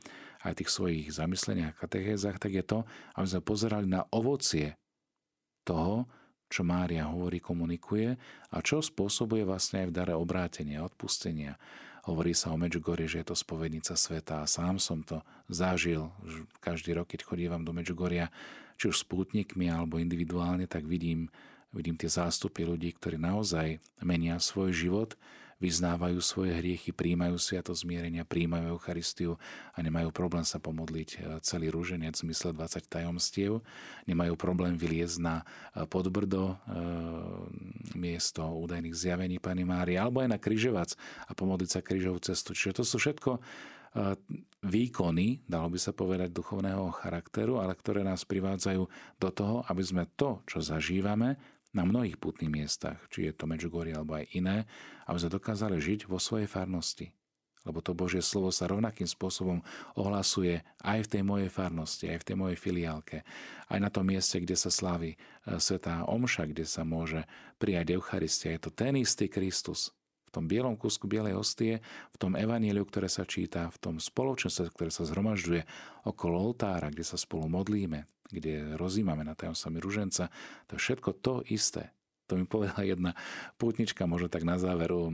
[0.48, 2.80] aj tých svojich zamysleniach a katechézach, tak je to,
[3.20, 4.80] aby sme pozerali na ovocie
[5.68, 6.08] toho,
[6.48, 8.14] čo Mária hovorí, komunikuje
[8.54, 11.58] a čo spôsobuje vlastne aj v dare obrátenia, odpustenia.
[12.06, 16.12] Hovorí sa o Medžugorie, že je to spovednica sveta a sám som to zažil.
[16.62, 18.30] Každý rok, keď chodívam do Medžugoria,
[18.78, 21.32] či už s pútnikmi alebo individuálne, tak vidím,
[21.72, 25.16] vidím tie zástupy ľudí, ktorí naozaj menia svoj život,
[25.62, 29.38] vyznávajú svoje hriechy, príjmajú sviato zmierenia, príjmajú Eucharistiu
[29.74, 33.60] a nemajú problém sa pomodliť e, celý rúženec v zmysle 20 tajomstiev,
[34.06, 36.56] nemajú problém vyliezť na e, podbrdo e,
[37.98, 40.96] miesto údajných zjavení Pany Márie alebo aj na kryžovac
[41.28, 42.56] a pomodliť sa krížovú cestu.
[42.56, 43.32] Čiže to sú všetko
[44.66, 48.82] výkony, dalo by sa povedať, duchovného charakteru, ale ktoré nás privádzajú
[49.22, 51.38] do toho, aby sme to, čo zažívame,
[51.74, 54.70] na mnohých putných miestach, či je to Medjugorje alebo aj iné,
[55.10, 57.10] aby sme dokázali žiť vo svojej farnosti.
[57.64, 59.64] Lebo to Božie slovo sa rovnakým spôsobom
[59.96, 63.24] ohlasuje aj v tej mojej farnosti, aj v tej mojej filiálke,
[63.72, 65.18] aj na tom mieste, kde sa slaví e,
[65.64, 67.24] Svetá Omša, kde sa môže
[67.64, 68.52] prijať Eucharistia.
[68.52, 69.96] Je to ten istý Kristus,
[70.28, 71.80] v tom bielom kúsku bielej hostie,
[72.12, 75.64] v tom evaníliu, ktoré sa číta, v tom spoločenstve, ktoré sa zhromažďuje
[76.04, 80.32] okolo oltára, kde sa spolu modlíme, kde rozímame na tajomstvami ruženca,
[80.70, 81.92] to je všetko to isté.
[82.32, 83.12] To mi povedala jedna
[83.60, 85.14] pútnička, možno tak na záveru uh,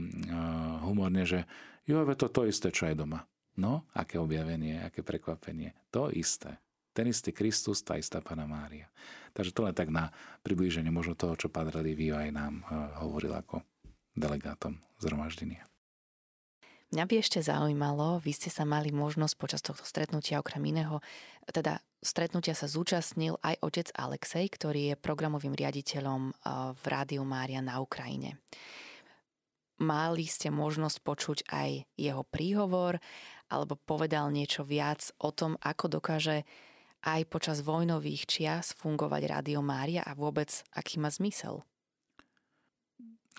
[0.86, 1.42] humorne, že
[1.84, 3.26] jo, to to isté, čo aj doma.
[3.58, 5.74] No, aké objavenie, aké prekvapenie.
[5.90, 6.62] To isté.
[6.94, 8.88] Ten istý Kristus, tá istá Pana Mária.
[9.34, 10.10] Takže to len tak na
[10.46, 13.62] priblíženie možno toho, čo Padre Livio aj nám uh, hovoril ako
[14.14, 15.69] delegátom zhromaždenia.
[16.90, 20.98] Mňa by ešte zaujímalo, vy ste sa mali možnosť počas tohto stretnutia okrem iného,
[21.46, 26.34] teda stretnutia sa zúčastnil aj otec Alexej, ktorý je programovým riaditeľom eh,
[26.74, 28.42] v Rádiu Mária na Ukrajine.
[29.80, 32.98] Mali ste možnosť počuť aj jeho príhovor
[33.46, 36.42] alebo povedal niečo viac o tom, ako dokáže
[37.06, 41.62] aj počas vojnových čias fungovať Rádio Mária a vôbec aký má zmysel?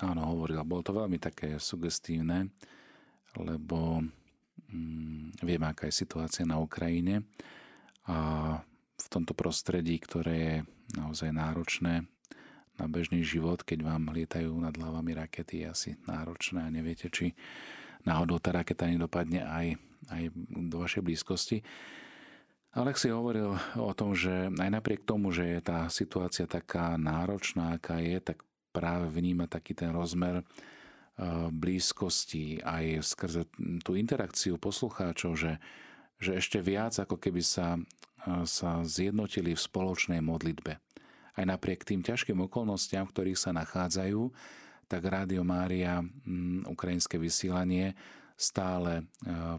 [0.02, 0.66] Áno, hovorila.
[0.66, 2.50] Bolo to veľmi také sugestívne
[3.40, 4.04] lebo
[4.72, 7.24] mm, vieme, aká je situácia na Ukrajine
[8.08, 8.60] a
[9.02, 10.56] v tomto prostredí, ktoré je
[10.98, 12.06] naozaj náročné
[12.80, 17.38] na bežný život, keď vám lietajú nad hlavami rakety, je asi náročné a neviete, či
[18.08, 19.68] náhodou tá raketa nedopadne aj,
[20.10, 21.58] aj do vašej blízkosti.
[22.72, 27.76] Alex si hovoril o tom, že aj napriek tomu, že je tá situácia taká náročná,
[27.76, 28.42] aká je, tak
[28.72, 30.42] práve vníma taký ten rozmer
[31.54, 33.46] blízkosti, aj skrze
[33.86, 35.54] tú interakciu poslucháčov, že,
[36.18, 37.78] že ešte viac ako keby sa,
[38.46, 40.82] sa zjednotili v spoločnej modlitbe.
[41.32, 44.22] Aj napriek tým ťažkým okolnostiam, v ktorých sa nachádzajú,
[44.90, 46.04] tak Rádio Mária,
[46.68, 47.96] ukrajinské vysielanie,
[48.36, 49.08] stále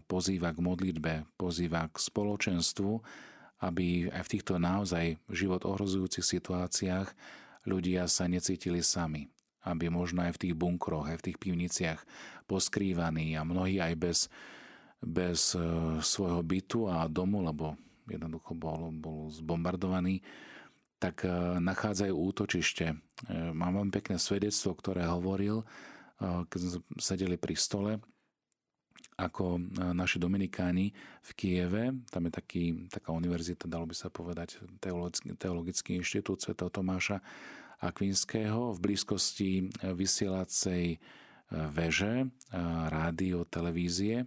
[0.05, 3.01] pozýva k modlitbe, pozýva k spoločenstvu,
[3.63, 7.07] aby aj v týchto naozaj život ohrozujúcich situáciách
[7.63, 9.31] ľudia sa necítili sami
[9.63, 11.99] aby možno aj v tých bunkroch, aj v tých pivniciach
[12.45, 14.19] poskrývaní a mnohí aj bez,
[14.99, 15.59] bez e,
[16.03, 20.19] svojho bytu a domu, lebo jednoducho bol, bol zbombardovaný,
[20.99, 21.31] tak e,
[21.63, 22.85] nachádzajú útočište.
[22.91, 22.95] E,
[23.55, 25.63] mám vám pekné svedectvo, ktoré hovoril,
[26.23, 27.91] keď sme sedeli pri stole,
[29.19, 29.59] ako
[29.91, 35.91] naši dominikáni v Kieve, tam je taký, taká univerzita, dalo by sa povedať, teologický, teologický
[35.99, 36.55] inštitút Sv.
[36.55, 37.19] Tomáša,
[37.83, 40.97] Akvinského v blízkosti e, vysielacej e,
[41.51, 42.27] veže, e,
[42.87, 44.23] rádio, televízie,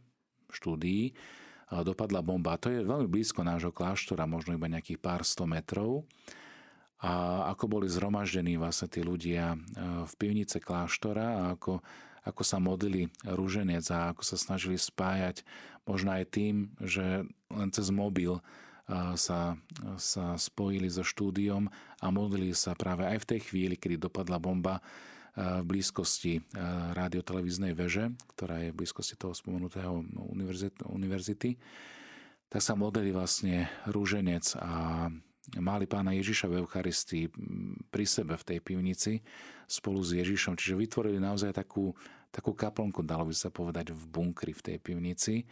[0.52, 1.16] štúdií.
[1.66, 2.54] Dopadla bomba.
[2.62, 6.06] To je veľmi blízko nášho kláštora, možno iba nejakých pár sto metrov.
[7.02, 9.58] A ako boli zhromaždení vlastne tí ľudia
[10.06, 11.82] v pivnice kláštora a ako,
[12.22, 15.42] ako sa modlili rúženec a ako sa snažili spájať
[15.90, 18.38] možno aj tým, že len cez mobil
[19.18, 19.58] sa,
[19.98, 21.66] sa spojili so štúdiom
[21.98, 24.78] a modlili sa práve aj v tej chvíli, kedy dopadla bomba
[25.36, 26.40] v blízkosti
[26.96, 29.92] radiotelevíznej veže, ktorá je v blízkosti toho spomenutého
[30.88, 31.60] univerzity,
[32.48, 35.06] tak sa modlili vlastne rúženec a
[35.60, 37.28] mali pána Ježiša v Eucharistii
[37.90, 39.20] pri sebe v tej pivnici
[39.68, 40.56] spolu s Ježišom.
[40.56, 41.92] Čiže vytvorili naozaj takú,
[42.32, 45.44] takú kaplnku, dalo by sa povedať, v bunkri v tej pivnici,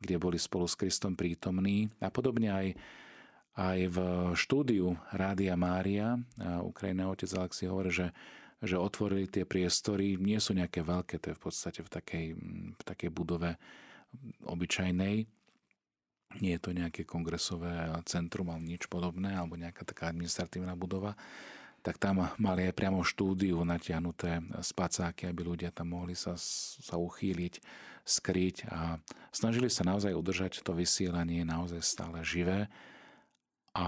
[0.00, 1.88] kde boli spolu s Kristom prítomní.
[2.00, 2.68] A podobne aj,
[3.56, 3.98] aj v
[4.36, 6.20] štúdiu Rádia Mária,
[6.60, 8.08] Ukrajina otec Alexi hovorí, že,
[8.60, 12.26] že otvorili tie priestory, nie sú nejaké veľké, to je v podstate v takej,
[12.76, 13.56] v takej budove
[14.44, 15.24] obyčajnej,
[16.42, 21.16] nie je to nejaké kongresové centrum alebo nič podobné, alebo nejaká taká administratívna budova,
[21.86, 27.62] tak tam mali aj priamo štúdiu natiahnuté spacáky, aby ľudia tam mohli sa, sa uchýliť,
[28.02, 28.98] skryť a
[29.30, 32.66] snažili sa naozaj udržať to vysielanie naozaj stále živé.
[33.78, 33.86] A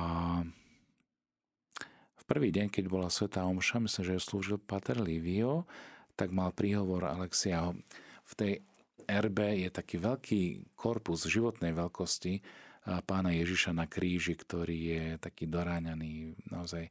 [2.14, 5.66] v prvý deň, keď bola Sveta Omša, myslím, že slúžil Pater Livio,
[6.14, 7.74] tak mal príhovor Alexia.
[8.22, 8.52] V tej
[9.10, 10.42] RB je taký veľký
[10.78, 12.46] korpus životnej veľkosti
[13.10, 16.86] pána Ježiša na kríži, ktorý je taký doráňaný naozaj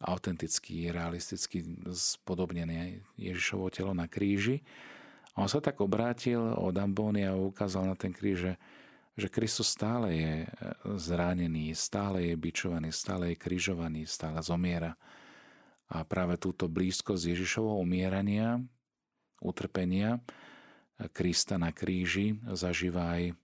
[0.00, 1.60] autentický, realisticky
[1.92, 4.64] spodobnené Ježišovo telo na kríži.
[5.36, 8.54] A on sa tak obrátil od Ambónia a ukázal na ten kríž, že,
[9.14, 10.48] že Kristus stále je e,
[10.96, 14.96] zranený, stále je bičovaný, stále je križovaný, stále zomiera.
[15.90, 18.58] A práve túto blízkosť Ježišovho umierania,
[19.38, 20.20] utrpenia, e,
[21.12, 23.34] Krista na kríži zažíva aj e,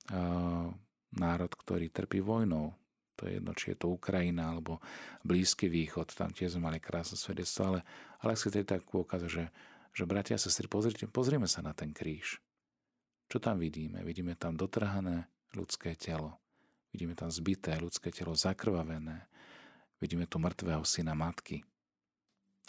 [1.14, 2.74] národ, ktorý trpí vojnou,
[3.16, 4.78] to je jedno, či je to Ukrajina alebo
[5.24, 7.80] Blízky východ, tam tiež sme mali krásne svedectvo, ale
[8.20, 9.44] Alex si tak ukázal, že,
[9.96, 12.38] že bratia a sestry, pozrite, pozrieme sa na ten kríž.
[13.26, 14.04] Čo tam vidíme?
[14.06, 15.26] Vidíme tam dotrhané
[15.56, 16.38] ľudské telo.
[16.94, 19.26] Vidíme tam zbité ľudské telo, zakrvavené.
[19.98, 21.66] Vidíme tu mŕtvého syna matky.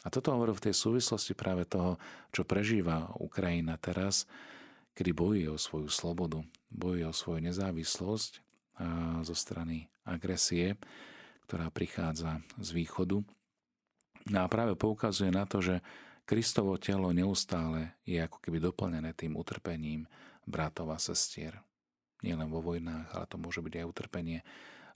[0.06, 2.00] A toto hovorím v tej súvislosti práve toho,
[2.32, 4.30] čo prežíva Ukrajina teraz,
[4.96, 8.32] kedy bojuje o svoju slobodu, bojuje o svoju nezávislosť
[9.26, 10.80] zo strany agresie,
[11.48, 13.24] ktorá prichádza z východu.
[14.28, 15.80] No a práve poukazuje na to, že
[16.28, 20.12] Kristovo telo neustále je ako keby doplnené tým utrpením
[20.44, 21.64] bratov a sestier.
[22.20, 24.40] Nie len vo vojnách, ale to môže byť aj utrpenie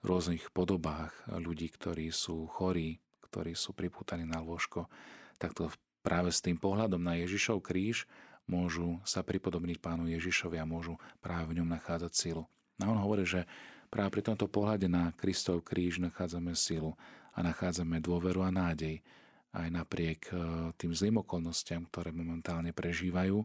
[0.01, 2.99] v rôznych podobách ľudí, ktorí sú chorí,
[3.31, 4.91] ktorí sú pripútaní na lôžko.
[5.39, 5.71] Tak to
[6.03, 8.09] práve s tým pohľadom na Ježišov kríž
[8.49, 12.43] môžu sa pripodobniť pánu Ježišovi a môžu práve v ňom nachádzať silu.
[12.81, 13.47] A on hovorí, že
[13.91, 16.95] práve pri tomto pohľade na Kristov kríž nachádzame silu
[17.35, 19.03] a nachádzame dôveru a nádej
[19.51, 20.35] aj napriek e,
[20.79, 23.43] tým zlým okolnostiam, ktoré momentálne prežívajú,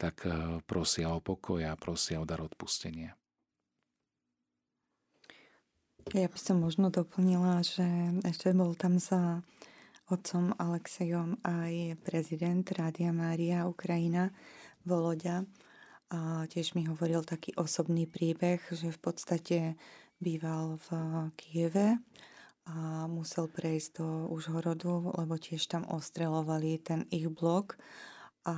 [0.00, 3.12] tak e, prosia o pokoj a prosia o dar odpustenia.
[6.14, 7.84] Ja by som možno doplnila, že
[8.24, 9.42] ešte bol tam za
[10.06, 14.30] otcom Alexejom aj prezident Rádia Mária Ukrajina
[14.86, 15.42] Voloďa,
[16.10, 19.58] a tiež mi hovoril taký osobný príbeh, že v podstate
[20.22, 20.88] býval v
[21.34, 21.98] Kieve
[22.66, 27.78] a musel prejsť do Užhorodu, lebo tiež tam ostrelovali ten ich blok
[28.46, 28.56] a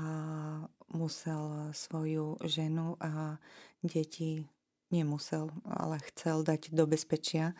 [0.92, 3.40] musel svoju ženu a
[3.80, 4.44] deti
[4.92, 7.52] nemusel, ale chcel dať do bezpečia.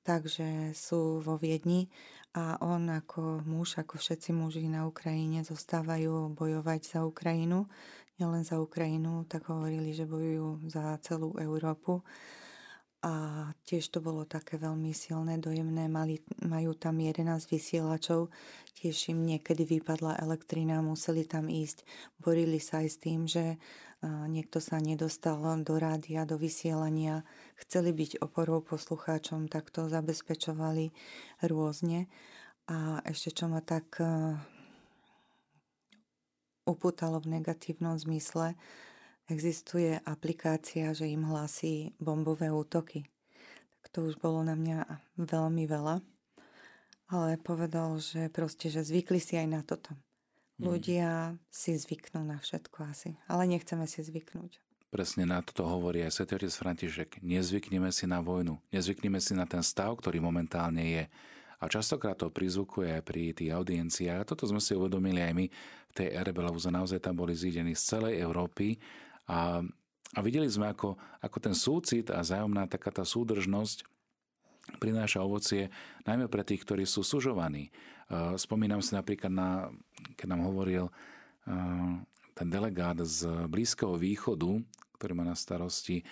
[0.00, 1.92] Takže sú vo Viedni
[2.32, 7.68] a on ako muž, ako všetci muži na Ukrajine zostávajú bojovať za Ukrajinu
[8.20, 12.04] nielen za Ukrajinu, tak hovorili, že bojujú za celú Európu.
[13.00, 15.88] A tiež to bolo také veľmi silné, dojemné.
[15.88, 18.28] Mali, majú tam 11 vysielačov,
[18.76, 21.80] tiež im niekedy vypadla elektrina, museli tam ísť.
[22.20, 23.56] Borili sa aj s tým, že
[24.04, 27.24] niekto sa nedostal do rádia, do vysielania.
[27.56, 30.92] Chceli byť oporou poslucháčom, tak to zabezpečovali
[31.48, 32.04] rôzne.
[32.68, 33.96] A ešte čo ma tak
[36.70, 38.54] upútalo v negatívnom zmysle,
[39.30, 43.06] existuje aplikácia, že im hlási bombové útoky.
[43.80, 44.86] Tak to už bolo na mňa
[45.18, 46.02] veľmi veľa.
[47.10, 49.90] Ale povedal, že proste, že zvykli si aj na toto.
[50.60, 50.70] Hmm.
[50.70, 54.62] Ľudia si zvyknú na všetko asi, ale nechceme si zvyknúť.
[54.90, 56.34] Presne na toto hovorí aj Sv.
[56.34, 57.10] Otec František.
[57.22, 61.04] Nezvykneme si na vojnu, nezvykneme si na ten stav, ktorý momentálne je.
[61.60, 64.24] A častokrát to prizvukuje aj pri tých audienciách.
[64.24, 67.96] Toto sme si uvedomili aj my v tej ere, lebo naozaj tam boli zídení z
[67.96, 68.80] celej Európy.
[69.28, 69.60] A,
[70.16, 73.84] a videli sme, ako, ako ten súcit a zájomná taká tá súdržnosť
[74.80, 75.68] prináša ovocie
[76.08, 77.68] najmä pre tých, ktorí sú sužovaní.
[78.38, 79.68] Spomínam si napríklad na,
[80.14, 80.88] keď nám hovoril
[82.34, 84.62] ten delegát z Blízkeho východu,
[84.96, 86.06] ktorý má na starosti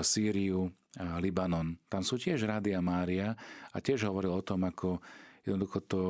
[0.00, 1.78] Sýriu, Libanon.
[1.90, 3.34] Tam sú tiež Rádia Mária
[3.74, 5.02] a tiež hovoril o tom, ako
[5.42, 6.02] jednoducho to,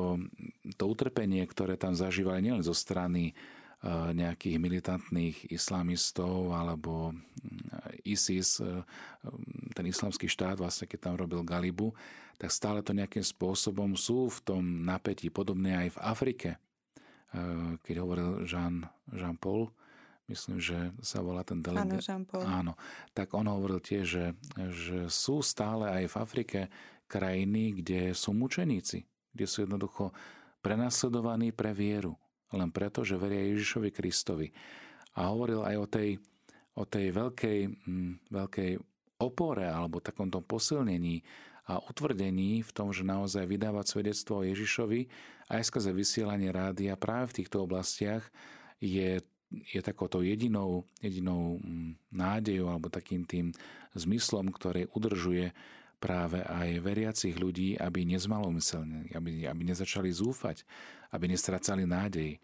[0.77, 3.33] to utrpenie, ktoré tam zažívali nielen zo strany
[4.15, 7.13] nejakých militantných islamistov alebo
[8.01, 8.57] ISIS,
[9.77, 11.93] ten islamský štát, vlastne keď tam robil Galibu,
[12.41, 16.49] tak stále to nejakým spôsobom sú v tom napätí, podobné aj v Afrike.
[17.85, 19.69] Keď hovoril Jean, Jean-Paul,
[20.27, 22.01] myslím, že sa volá ten delegát.
[22.45, 22.73] Áno,
[23.13, 24.25] tak on hovoril tiež, že,
[24.73, 26.59] že sú stále aj v Afrike
[27.05, 30.09] krajiny, kde sú mučeníci, kde sú jednoducho
[30.65, 32.17] prenasledovaní pre vieru,
[32.49, 34.49] len preto, že veria Ježišovi Kristovi.
[35.15, 36.09] A hovoril aj o tej,
[36.75, 38.71] o tej veľkej, hm, veľkej
[39.21, 41.23] opore alebo takomto posilnení
[41.65, 45.07] a utvrdení v tom, že naozaj vydávať svedectvo o Ježišovi
[45.49, 48.25] aj skrze vysielanie rádia práve v týchto oblastiach
[48.81, 49.21] je
[49.51, 53.53] je takouto jedinou, jedinou mm, nádejou alebo takým tým
[53.93, 55.53] zmyslom, ktorý udržuje
[55.97, 60.67] práve aj veriacich ľudí, aby nezmalomyselne, aby, aby nezačali zúfať,
[61.15, 62.37] aby nestracali nádej.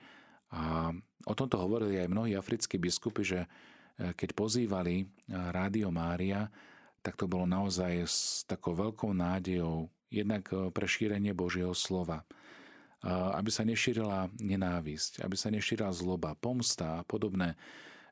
[0.52, 0.92] A
[1.28, 3.48] o tomto hovorili aj mnohí africkí biskupy, že e,
[4.16, 6.48] keď pozývali e, Rádio Mária,
[7.02, 12.24] tak to bolo naozaj s takou veľkou nádejou, jednak e, pre šírenie Božieho slova,
[13.10, 17.58] aby sa nešírila nenávisť, aby sa nešírila zloba, pomsta a podobné,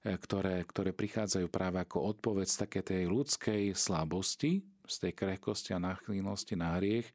[0.01, 5.77] e, ktoré, ktoré prichádzajú práve ako odpoveď z také tej ľudskej slabosti, z tej krehkosti
[5.77, 7.05] a náchylnosti na hriech,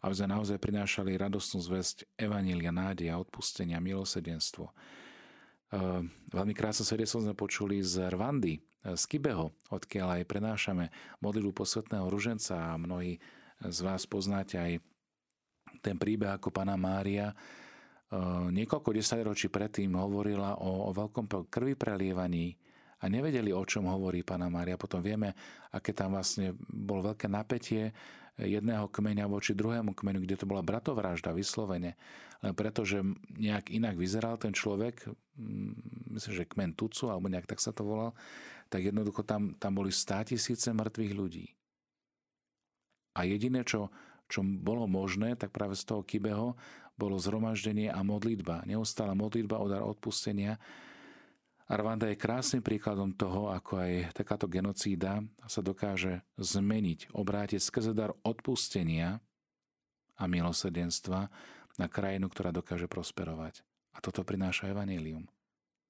[0.00, 4.64] aby sme naozaj prinášali radostnú zväzť Evanília, nádeja, odpustenia, milosedenstvo.
[4.64, 4.72] E,
[6.32, 8.60] veľmi krásne svedectvo sme počuli z Rwandy, e,
[8.96, 10.88] z Kibeho, odkiaľ aj prenášame
[11.20, 13.20] modlilu posvetného ruženca a mnohí
[13.60, 14.80] z vás poznáte aj
[15.80, 17.34] ten príbeh, ako pána Mária e,
[18.52, 22.54] niekoľko desaťročí predtým hovorila o, o veľkom krvi prelievaní
[22.98, 24.80] a nevedeli, o čom hovorí pána Mária.
[24.80, 25.34] Potom vieme,
[25.70, 27.94] aké tam vlastne bolo veľké napätie
[28.38, 31.98] jedného kmeňa voči druhému kmeňu, kde to bola bratovražda vyslovene.
[32.38, 33.02] Len preto, že
[33.34, 37.82] nejak inak vyzeral ten človek, mm, myslím, že kmen Tucu, alebo nejak tak sa to
[37.82, 38.14] volal,
[38.70, 41.46] tak jednoducho tam, tam boli stá tisíce mŕtvych ľudí.
[43.18, 43.90] A jediné, čo,
[44.28, 46.54] čo bolo možné, tak práve z toho Kibeho
[47.00, 48.66] bolo zhromaždenie a modlitba.
[48.68, 50.60] Neustála modlitba o dar odpustenia.
[51.68, 58.16] A je krásnym príkladom toho, ako aj takáto genocída sa dokáže zmeniť, obrátiť skrze dar
[58.24, 59.20] odpustenia
[60.16, 61.28] a milosrdenstva
[61.76, 63.60] na krajinu, ktorá dokáže prosperovať.
[63.92, 65.28] A toto prináša Evangelium.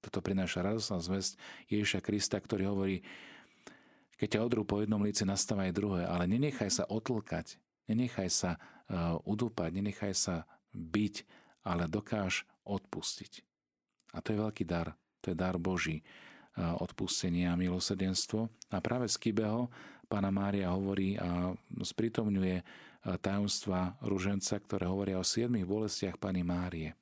[0.03, 1.39] Toto prináša radosná zväzť
[1.71, 2.97] Ježiša Krista, ktorý hovorí,
[4.19, 7.55] keď ťa odrú po jednom líci, nastáva aj druhé, ale nenechaj sa otlkať
[7.89, 8.59] Nenechaj sa e,
[9.25, 10.35] udúpať, nenechaj sa
[10.71, 11.25] byť,
[11.65, 13.41] ale dokáž odpustiť.
[14.13, 14.93] A to je veľký dar.
[15.25, 15.99] To je dar Boží.
[15.99, 16.03] E,
[16.61, 18.49] odpustenie a milosrdenstvo.
[18.69, 19.73] A práve z Kybeho
[20.05, 22.63] pána Mária hovorí a sprítomňuje e,
[23.17, 26.93] tajomstva ruženca, ktoré hovoria o siedmých bolestiach Pany Márie.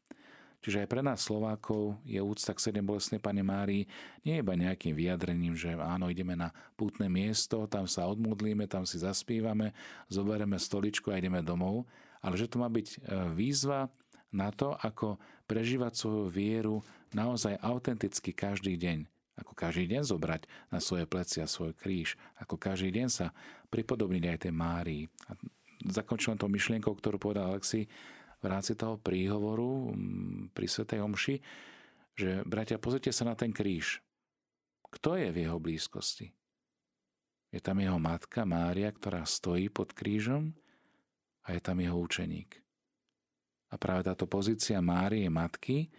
[0.57, 3.85] Čiže aj pre nás Slovákov je úcta k sedem bolestnej Pane Márii
[4.25, 8.97] nie iba nejakým vyjadrením, že áno, ideme na pútne miesto, tam sa odmodlíme, tam si
[8.97, 9.71] zaspívame,
[10.09, 11.85] zoberieme stoličku a ideme domov,
[12.19, 12.97] ale že to má byť e,
[13.37, 13.87] výzva
[14.33, 16.75] na to, ako prežívať svoju vieru
[17.15, 19.07] naozaj autenticky každý deň.
[19.37, 22.17] Ako každý deň zobrať na svoje plecia svoj kríž.
[22.41, 23.27] Ako každý deň sa
[23.69, 25.03] pripodobniť aj tej Márii.
[25.29, 25.37] A
[25.85, 27.85] zakončujem to myšlienkou, ktorú povedal Alexi,
[28.41, 31.35] v rámci toho príhovoru mm, pri Svetej Omši,
[32.17, 34.01] že bratia, pozrite sa na ten kríž.
[34.89, 36.33] Kto je v jeho blízkosti?
[37.53, 40.51] Je tam jeho matka Mária, ktorá stojí pod krížom
[41.47, 42.59] a je tam jeho učeník.
[43.71, 45.91] A práve táto pozícia Márie matky,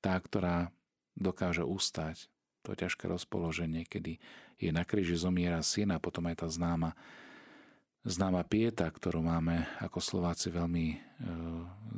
[0.00, 0.72] tá, ktorá
[1.16, 2.28] dokáže ustať
[2.62, 4.22] to ťažké rozpoloženie, kedy
[4.56, 6.94] je na kríži zomiera syn a potom aj tá známa
[8.02, 10.96] známa pieta, ktorú máme ako Slováci veľmi e,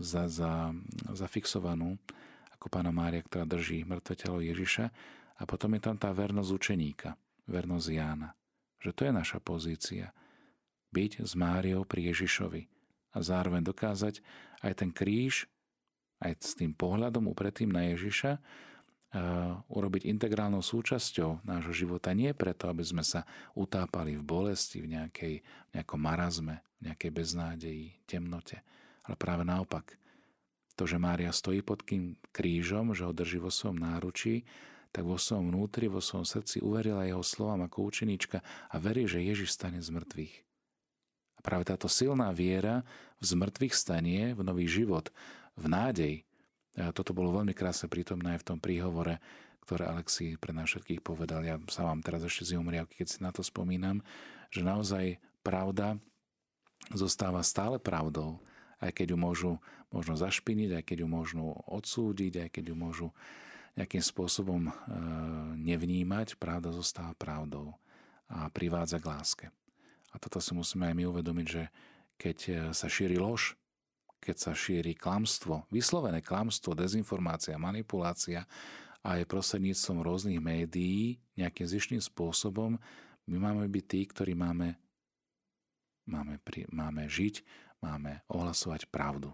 [0.01, 0.73] za, za,
[1.17, 1.97] zafixovanú,
[2.57, 4.85] ako pána Mária, ktorá drží mŕtve telo Ježiša.
[5.35, 7.17] A potom je tam tá vernosť učeníka,
[7.51, 8.37] vernosť Jána.
[8.79, 10.07] Že to je naša pozícia.
[10.95, 12.71] Byť s Máriou pri Ježišovi
[13.15, 14.23] a zároveň dokázať
[14.63, 15.51] aj ten kríž,
[16.23, 18.39] aj s tým pohľadom upretým na Ježiša,
[19.71, 23.23] urobiť integrálnou súčasťou nášho života nie preto, aby sme sa
[23.55, 28.59] utápali v bolesti, v nejakej, v nejakom marazme, v nejakej beznádeji, temnote,
[29.07, 29.95] ale práve naopak.
[30.75, 34.43] To, že Mária stojí pod kým krížom, že ho drží vo svojom náručí,
[34.91, 39.23] tak vo svojom vnútri, vo svojom srdci uverila jeho slovám ako učeníčka a verí, že
[39.23, 40.35] Ježiš stane z mŕtvych.
[41.39, 42.83] A práve táto silná viera
[43.23, 45.15] v zmrtvých stanie, v nový život,
[45.55, 46.15] v nádej,
[46.75, 49.23] toto bolo veľmi krásne prítomné aj v tom príhovore,
[49.65, 51.47] ktoré Alexi pre nás všetkých povedal.
[51.47, 54.05] Ja sa vám teraz ešte z keď si na to spomínam,
[54.53, 55.97] že naozaj pravda
[56.93, 58.43] zostáva stále pravdou,
[58.83, 59.53] aj keď ju môžu
[59.89, 63.09] možno zašpiniť, aj keď ju môžu odsúdiť, aj keď ju môžu
[63.75, 64.73] nejakým spôsobom e,
[65.59, 67.75] nevnímať, pravda zostáva pravdou
[68.31, 69.47] a privádza k láske.
[70.15, 71.63] A toto si musíme aj my uvedomiť, že
[72.19, 73.59] keď e, sa šíri lož,
[74.25, 78.49] keď sa šíri klamstvo, vyslovené klamstvo, dezinformácia, manipulácia
[79.05, 82.81] a aj prostredníctvom rôznych médií nejakým zišným spôsobom
[83.25, 84.77] my máme byť tí, ktorí máme,
[86.05, 87.41] máme, pri, máme žiť,
[87.81, 89.33] máme ohlasovať pravdu.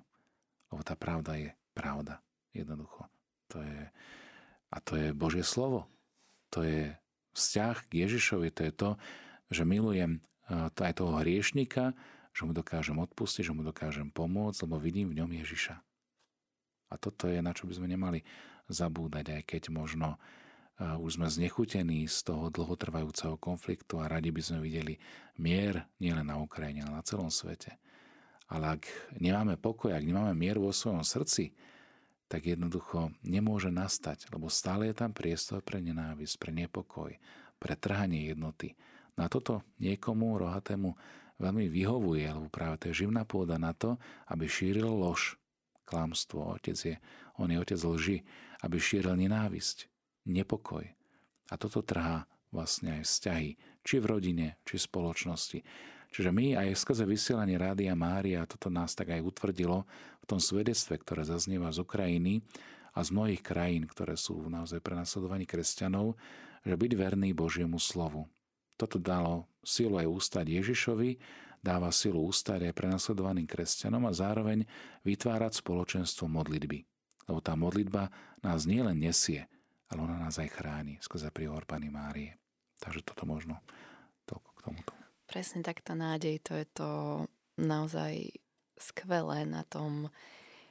[0.71, 2.23] Lebo tá pravda je pravda.
[2.55, 3.07] Jednoducho.
[3.51, 3.91] To je,
[4.71, 5.91] a to je Božie slovo.
[6.55, 6.95] To je
[7.35, 8.49] vzťah k Ježišovi.
[8.55, 8.91] To je to,
[9.51, 10.21] že milujem e,
[10.71, 11.95] aj toho hriešnika,
[12.41, 15.77] že mu dokážem odpustiť, že mu dokážem pomôcť, lebo vidím v ňom Ježiša.
[16.89, 18.25] A toto je, na čo by sme nemali
[18.73, 24.41] zabúdať, aj keď možno uh, už sme znechutení z toho dlhotrvajúceho konfliktu a radi by
[24.41, 24.97] sme videli
[25.37, 27.77] mier nielen na Ukrajine, ale na celom svete.
[28.49, 28.89] Ale ak
[29.21, 31.53] nemáme pokoj, ak nemáme mier vo svojom srdci,
[32.27, 37.11] tak jednoducho nemôže nastať, lebo stále je tam priestor pre nenávisť, pre nepokoj,
[37.61, 38.75] pre trhanie jednoty.
[39.19, 40.95] Na toto niekomu rohatému
[41.41, 43.97] veľmi vyhovuje, lebo práve to je živná pôda na to,
[44.29, 45.41] aby šíril lož,
[45.89, 46.55] klamstvo.
[46.55, 46.97] Otec je,
[47.41, 48.19] on je otec lži,
[48.63, 49.89] aby šíril nenávisť,
[50.29, 50.85] nepokoj.
[51.51, 53.51] A toto trhá vlastne aj vzťahy,
[53.83, 55.59] či v rodine, či v spoločnosti.
[56.11, 59.87] Čiže my aj skrze vysielanie Rádia Mária, toto nás tak aj utvrdilo
[60.23, 62.43] v tom svedectve, ktoré zaznieva z Ukrajiny
[62.95, 66.19] a z mnohých krajín, ktoré sú naozaj prenasledovaní kresťanov,
[66.67, 68.27] že byť verný Božiemu slovu.
[68.75, 71.21] Toto dalo silu aj ústať Ježišovi,
[71.61, 74.65] dáva silu ústať aj prenasledovaným kresťanom a zároveň
[75.05, 76.85] vytvárať spoločenstvo modlitby.
[77.29, 78.09] Lebo tá modlitba
[78.41, 79.47] nás nielen nesie,
[79.93, 82.41] ale ona nás aj chráni skrze príhor Pany Márie.
[82.81, 83.61] Takže toto možno
[84.25, 84.93] toľko k tomuto.
[85.29, 86.91] Presne takto nádej, to je to
[87.61, 88.35] naozaj
[88.81, 90.09] skvelé na tom,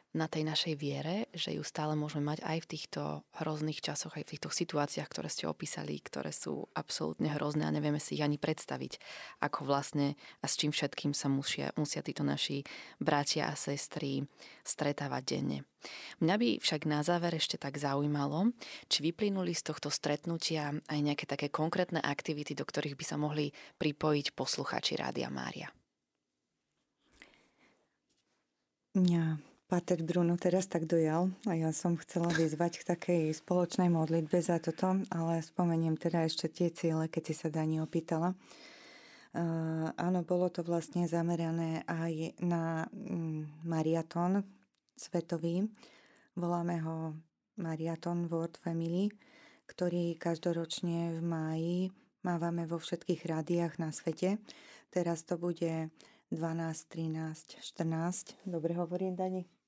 [0.10, 3.02] na tej našej viere, že ju stále môžeme mať aj v týchto
[3.38, 8.02] hrozných časoch, aj v týchto situáciách, ktoré ste opísali, ktoré sú absolútne hrozné a nevieme
[8.02, 8.98] si ich ani predstaviť,
[9.46, 12.66] ako vlastne a s čím všetkým sa musia, musia títo naši
[12.98, 14.26] bratia a sestry
[14.66, 15.60] stretávať denne.
[16.20, 18.52] Mňa by však na záver ešte tak zaujímalo,
[18.90, 23.54] či vyplynuli z tohto stretnutia aj nejaké také konkrétne aktivity, do ktorých by sa mohli
[23.78, 25.70] pripojiť posluchači Rádia Mária.
[28.98, 34.42] Mňa Pater Bruno teraz tak dojal a ja som chcela vyzvať k takej spoločnej modlitbe
[34.42, 38.34] za toto, ale spomeniem teda ešte tie ciele, keď si sa Dani opýtala.
[39.30, 44.42] Uh, áno, bolo to vlastne zamerané aj na um, mariaton
[44.98, 45.70] svetový.
[46.34, 47.14] Voláme ho
[47.62, 49.14] Mariaton World Family,
[49.70, 51.78] ktorý každoročne v máji
[52.26, 54.42] mávame vo všetkých rádiách na svete.
[54.90, 55.94] Teraz to bude
[56.34, 58.50] 12, 13, 14.
[58.50, 59.59] Dobre hovorím, Dani?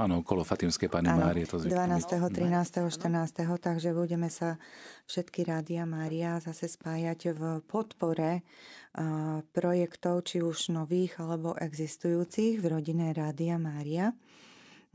[0.00, 3.60] Áno, okolo Fatimskej Pany Márie to zvykne 12., 13., 14.
[3.60, 4.56] Takže budeme sa
[5.04, 8.40] všetky Rádia Mária zase spájať v podpore
[9.52, 14.16] projektov, či už nových alebo existujúcich v rodine Rádia Mária.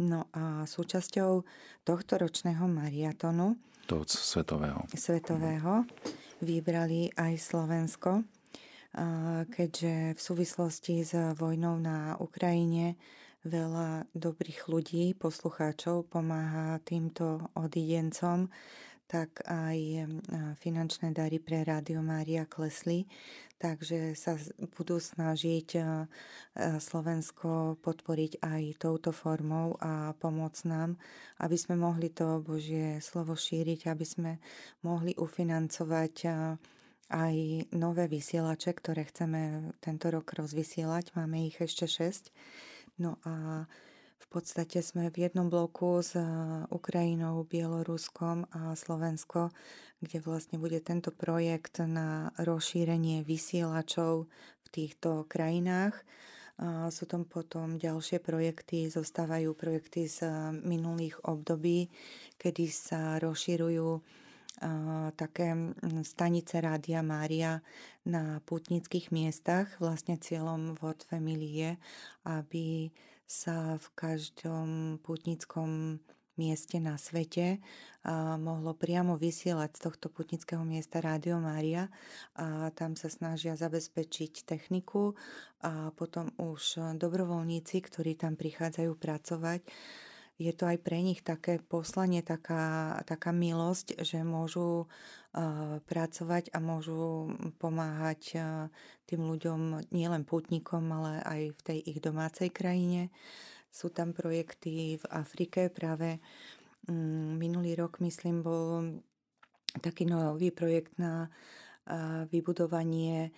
[0.02, 1.46] No a súčasťou
[1.86, 4.90] tohto ročného mariatonu to svetového.
[4.90, 5.86] Svetového
[6.42, 8.26] vybrali aj Slovensko,
[9.54, 12.98] keďže v súvislosti s vojnou na Ukrajine
[13.46, 18.50] veľa dobrých ľudí, poslucháčov pomáha týmto odidencom,
[19.06, 20.10] tak aj
[20.58, 23.06] finančné dary pre Rádio Mária klesli,
[23.62, 24.34] takže sa
[24.74, 25.78] budú snažiť
[26.82, 30.98] Slovensko podporiť aj touto formou a pomôcť nám,
[31.38, 34.32] aby sme mohli to Božie slovo šíriť, aby sme
[34.82, 36.16] mohli ufinancovať
[37.06, 37.36] aj
[37.78, 41.14] nové vysielače, ktoré chceme tento rok rozvysielať.
[41.14, 42.34] Máme ich ešte 6
[42.96, 43.66] No a
[44.16, 46.16] v podstate sme v jednom bloku s
[46.72, 49.52] Ukrajinou, Bieloruskom a Slovensko,
[50.00, 54.28] kde vlastne bude tento projekt na rozšírenie vysielačov
[54.64, 55.96] v týchto krajinách.
[56.56, 60.24] A sú tam potom ďalšie projekty, zostávajú projekty z
[60.64, 61.92] minulých období,
[62.40, 64.00] kedy sa rozširujú
[65.20, 65.56] také
[66.04, 67.60] stanice Rádia Mária
[68.08, 69.72] na putnických miestach.
[69.80, 71.72] Vlastne cieľom World Family je,
[72.26, 72.92] aby
[73.26, 76.00] sa v každom putnickom
[76.36, 77.64] mieste na svete
[78.04, 81.88] a mohlo priamo vysielať z tohto putnického miesta Rádio Mária
[82.36, 85.16] a tam sa snažia zabezpečiť techniku
[85.64, 89.64] a potom už dobrovoľníci, ktorí tam prichádzajú pracovať,
[90.36, 96.60] je to aj pre nich také poslanie, taká, taká milosť, že môžu uh, pracovať a
[96.60, 98.44] môžu pomáhať uh,
[99.08, 103.16] tým ľuďom, nielen putníkom, ale aj v tej ich domácej krajine.
[103.72, 106.20] Sú tam projekty v Afrike, práve
[106.92, 109.00] um, minulý rok, myslím, bol
[109.80, 113.32] taký nový projekt na uh, vybudovanie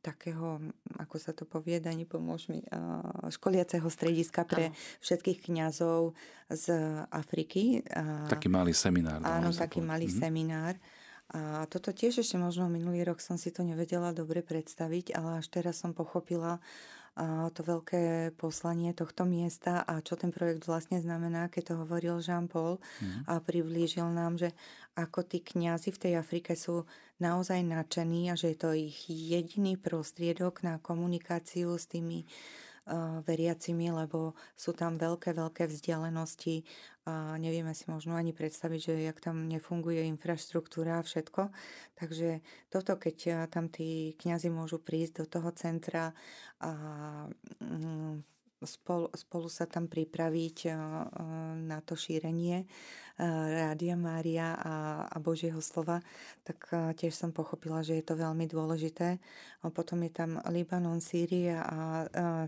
[0.00, 0.56] takého,
[0.96, 2.64] ako sa to povie, Dani, pomôž mi,
[3.28, 4.76] školiaceho strediska pre ano.
[5.04, 6.16] všetkých kňazov
[6.48, 6.66] z
[7.12, 7.84] Afriky.
[8.32, 9.20] Taký malý seminár.
[9.20, 10.22] Áno, taký malý mm-hmm.
[10.24, 10.74] seminár.
[11.30, 15.46] A toto tiež ešte možno minulý rok som si to nevedela dobre predstaviť, ale až
[15.46, 16.58] teraz som pochopila,
[17.52, 22.78] to veľké poslanie tohto miesta a čo ten projekt vlastne znamená, keď to hovoril Jean-Paul
[22.80, 23.28] mm.
[23.28, 24.54] a priblížil nám, že
[24.96, 26.86] ako tí kňazi v tej Afrike sú
[27.20, 32.24] naozaj nadšení a že je to ich jediný prostriedok na komunikáciu s tými
[33.22, 36.66] veriacimi, lebo sú tam veľké, veľké vzdialenosti
[37.06, 41.54] a nevieme si možno ani predstaviť, že jak tam nefunguje infraštruktúra a všetko.
[41.96, 46.12] Takže toto, keď tam tí kňazi môžu prísť do toho centra
[46.60, 46.72] a
[47.62, 48.22] mm,
[48.62, 50.78] spolu, spolu sa tam pripraviť eh, eh,
[51.64, 52.66] na to šírenie eh,
[53.56, 54.74] Rádia Mária a,
[55.08, 56.00] a Božieho slova,
[56.44, 59.20] tak tiež som pochopila, že je to veľmi dôležité.
[59.76, 61.78] Potom je tam Libanon, Sýria a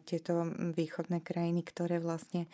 [0.08, 2.48] tieto východné krajiny, ktoré vlastne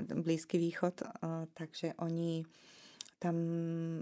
[0.00, 1.04] Blízky východ,
[1.52, 2.40] takže oni
[3.22, 3.38] tam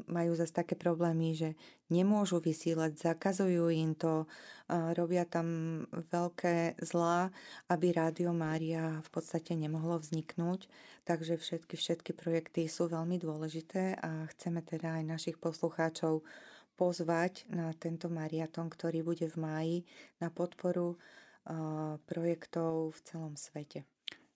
[0.08, 1.60] majú zase také problémy, že
[1.92, 4.24] nemôžu vysielať, zakazujú im to,
[4.96, 7.28] robia tam veľké zlá,
[7.68, 10.72] aby Rádio Mária v podstate nemohlo vzniknúť.
[11.04, 16.24] Takže všetky, všetky projekty sú veľmi dôležité a chceme teda aj našich poslucháčov
[16.80, 19.76] pozvať na tento mariaton, ktorý bude v máji
[20.16, 20.96] na podporu
[22.08, 23.84] projektov v celom svete.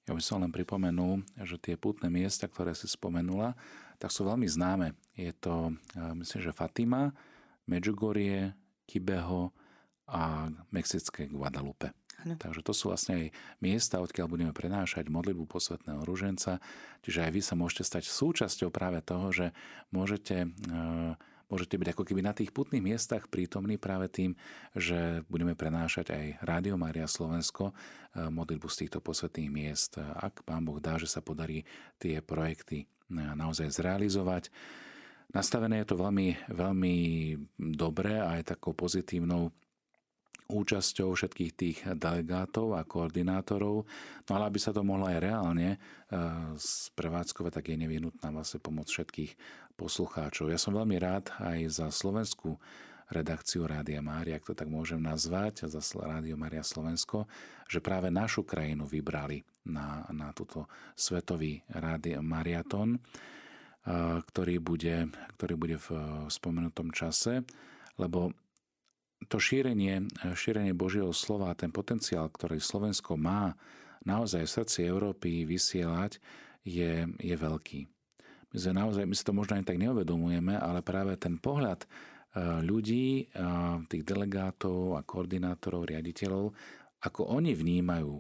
[0.05, 3.57] Ja by som len pripomenul, že tie putné miesta, ktoré si spomenula,
[3.99, 4.95] tak sú veľmi známe.
[5.15, 5.75] Je to,
[6.19, 7.15] myslím, že Fatima,
[7.65, 8.53] Medjugorje,
[8.85, 9.55] Kibeho
[10.11, 11.97] a mexické Guadalupe.
[12.23, 12.39] Ano.
[12.39, 13.27] Takže to sú vlastne aj
[13.59, 16.63] miesta, odkiaľ budeme prenášať modlitbu posvetného ruženca.
[17.03, 19.47] Čiže aj vy sa môžete stať súčasťou práve toho, že
[19.91, 20.49] môžete
[21.49, 24.37] môžete byť ako keby na tých putných miestach prítomní práve tým,
[24.77, 27.73] že budeme prenášať aj Rádio Mária Slovensko e,
[28.29, 29.97] modlitbu z týchto posvetných miest.
[29.99, 31.65] Ak Pán Boh dá, že sa podarí
[31.97, 34.53] tie projekty e, naozaj zrealizovať.
[35.35, 36.97] Nastavené je to veľmi, veľmi
[37.75, 39.51] dobre a aj takou pozitívnou
[40.49, 43.89] účasťou všetkých tých delegátov a koordinátorov.
[44.29, 45.79] No ale aby sa to mohlo aj reálne e,
[46.61, 49.33] sprevádzkovať, tak je nevyhnutná vlastne pomoc všetkých
[49.75, 50.53] poslucháčov.
[50.53, 52.61] Ja som veľmi rád aj za slovenskú
[53.09, 57.29] redakciu Rádia Mária, ak to tak môžem nazvať, za Rádio Mária Slovensko,
[57.69, 62.99] že práve našu krajinu vybrali na, na túto svetový Rádio Mariaton, e,
[64.21, 65.09] ktorý bude,
[65.41, 65.89] ktorý bude v
[66.29, 67.45] spomenutom čase,
[67.97, 68.35] lebo
[69.29, 73.57] to šírenie, šírenie Božieho slova ten potenciál, ktorý Slovensko má
[74.05, 76.21] naozaj v srdci Európy vysielať,
[76.65, 77.81] je, je veľký.
[78.53, 81.89] My, sme naozaj, my si to možno aj tak neuvedomujeme, ale práve ten pohľad e,
[82.65, 83.29] ľudí,
[83.91, 86.55] tých delegátov a koordinátorov, riaditeľov,
[87.05, 88.17] ako oni vnímajú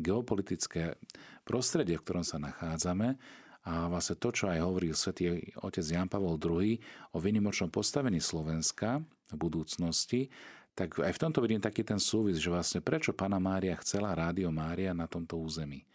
[0.00, 0.96] geopolitické
[1.44, 3.16] prostredie, v ktorom sa nachádzame,
[3.64, 6.76] a vlastne to, čo aj hovoril svätý otec Jan Pavel II
[7.16, 9.00] o vynimočnom postavení Slovenska
[9.30, 10.28] v budúcnosti,
[10.74, 14.50] tak aj v tomto vidím taký ten súvis, že vlastne prečo Pana Mária chcela Rádio
[14.50, 15.86] Mária na tomto území.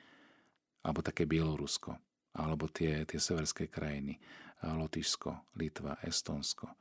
[0.80, 2.00] Alebo také Bielorusko,
[2.32, 4.16] alebo tie, tie severské krajiny,
[4.64, 6.72] Lotyšsko, Litva, Estonsko.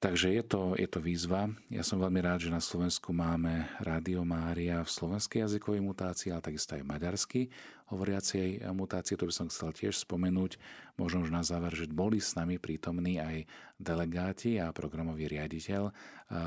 [0.00, 1.52] Takže je to, je to výzva.
[1.68, 6.40] Ja som veľmi rád, že na Slovensku máme Rádio Mária v slovenskej jazykovej mutácii, ale
[6.40, 7.52] takisto aj maďarsky
[7.92, 9.20] hovoriacej mutácie.
[9.20, 10.56] To by som chcel tiež spomenúť.
[10.96, 13.44] Možno už na záver, že boli s nami prítomní aj
[13.76, 15.92] delegáti a programový riaditeľ eh,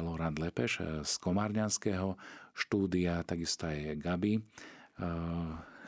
[0.01, 2.17] Laurent Lepeš eh, z Komárňanského
[2.57, 4.41] štúdia, takisto aj Gabi.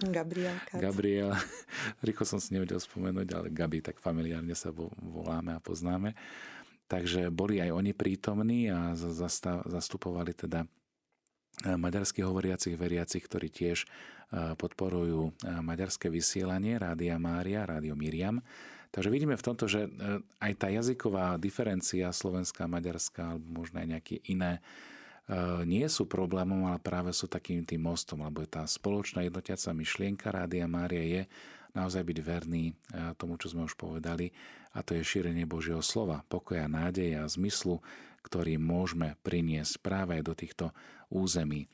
[0.06, 0.58] Gabriel.
[0.74, 1.32] Gabriel.
[2.06, 6.14] Rýchlo som si nevedel spomenúť, ale Gabi tak familiárne sa voláme a poznáme.
[6.86, 8.94] Takže boli aj oni prítomní a
[9.66, 10.68] zastupovali teda e,
[11.74, 13.88] maďarských hovoriacich veriacich, ktorí tiež e,
[14.54, 15.32] podporujú e,
[15.66, 18.38] maďarské vysielanie Rádia Mária, Rádio Miriam.
[18.94, 19.92] Takže vidíme v tomto, že
[20.40, 24.64] aj tá jazyková diferencia slovenská, maďarská alebo možno aj nejaké iné
[25.68, 30.64] nie sú problémom, ale práve sú takým tým mostom, lebo tá spoločná jednotiaca myšlienka Rádia
[30.72, 31.22] Mária je
[31.76, 32.72] naozaj byť verný
[33.20, 34.32] tomu, čo sme už povedali,
[34.74, 37.84] a to je šírenie Božieho slova, pokoja, nádeje a zmyslu,
[38.26, 40.74] ktorý môžeme priniesť práve do týchto
[41.14, 41.70] území.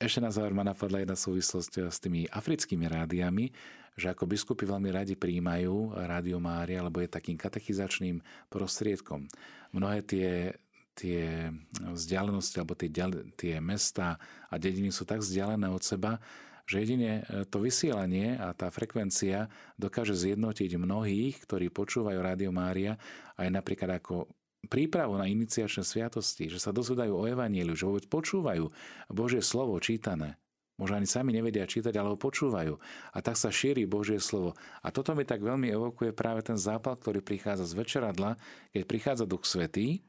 [0.00, 3.52] Ešte na záver ma napadla jedna súvislosť s tými africkými rádiami,
[3.94, 8.18] že ako biskupy veľmi radi príjmajú Rádio Mária, lebo je takým katechizačným
[8.50, 9.30] prostriedkom.
[9.70, 10.58] Mnohé tie,
[10.98, 11.46] tie
[11.78, 12.90] vzdialenosti alebo tie,
[13.38, 14.18] tie mesta
[14.50, 16.18] a dediny sú tak vzdialené od seba,
[16.64, 22.96] že jedine e, to vysielanie a tá frekvencia dokáže zjednotiť mnohých, ktorí počúvajú Rádio Mária,
[23.36, 24.28] aj napríklad ako
[24.66, 28.72] prípravu na iniciačné sviatosti, že sa dozvedajú o Evanieliu, že vôbec počúvajú
[29.12, 30.40] Božie slovo čítané.
[30.74, 32.74] Možno ani sami nevedia čítať, ale ho počúvajú.
[33.14, 34.58] A tak sa šíri Božie slovo.
[34.82, 38.34] A toto mi tak veľmi evokuje práve ten zápal, ktorý prichádza z večeradla,
[38.74, 40.02] keď prichádza Duch Svetý,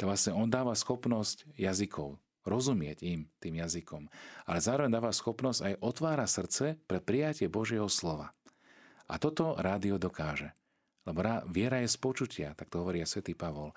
[0.00, 2.16] to vlastne on dáva schopnosť jazykov,
[2.48, 4.08] rozumieť im tým jazykom.
[4.48, 8.32] Ale zároveň dáva schopnosť aj otvára srdce pre prijatie Božieho slova.
[9.08, 10.52] A toto rádio dokáže.
[11.08, 13.72] Lebo viera je z počutia, tak to hovorí aj svätý Pavol.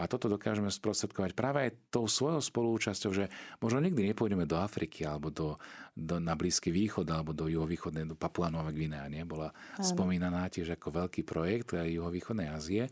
[0.00, 3.28] A toto dokážeme sprostredkovať práve aj tou svojou spolúčasťou, že
[3.60, 5.60] možno nikdy nepôjdeme do Afriky alebo do,
[5.92, 9.28] do, na Blízky východ alebo do juhovýchodnej, do Papua Nova Gvinea, nie?
[9.28, 9.84] Bola Áno.
[9.84, 12.88] spomínaná tiež ako veľký projekt juhovýchodnej Ázie.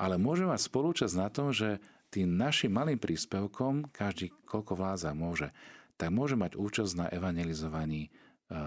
[0.00, 1.76] Ale môžeme mať spolúčasť na tom, že
[2.10, 5.48] tým našim malým príspevkom, každý koľko vládza môže,
[5.94, 8.10] tak môže mať účasť na evangelizovaní e,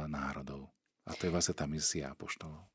[0.07, 0.71] národov.
[1.03, 2.72] A to je vlastne tá misia apoštolov.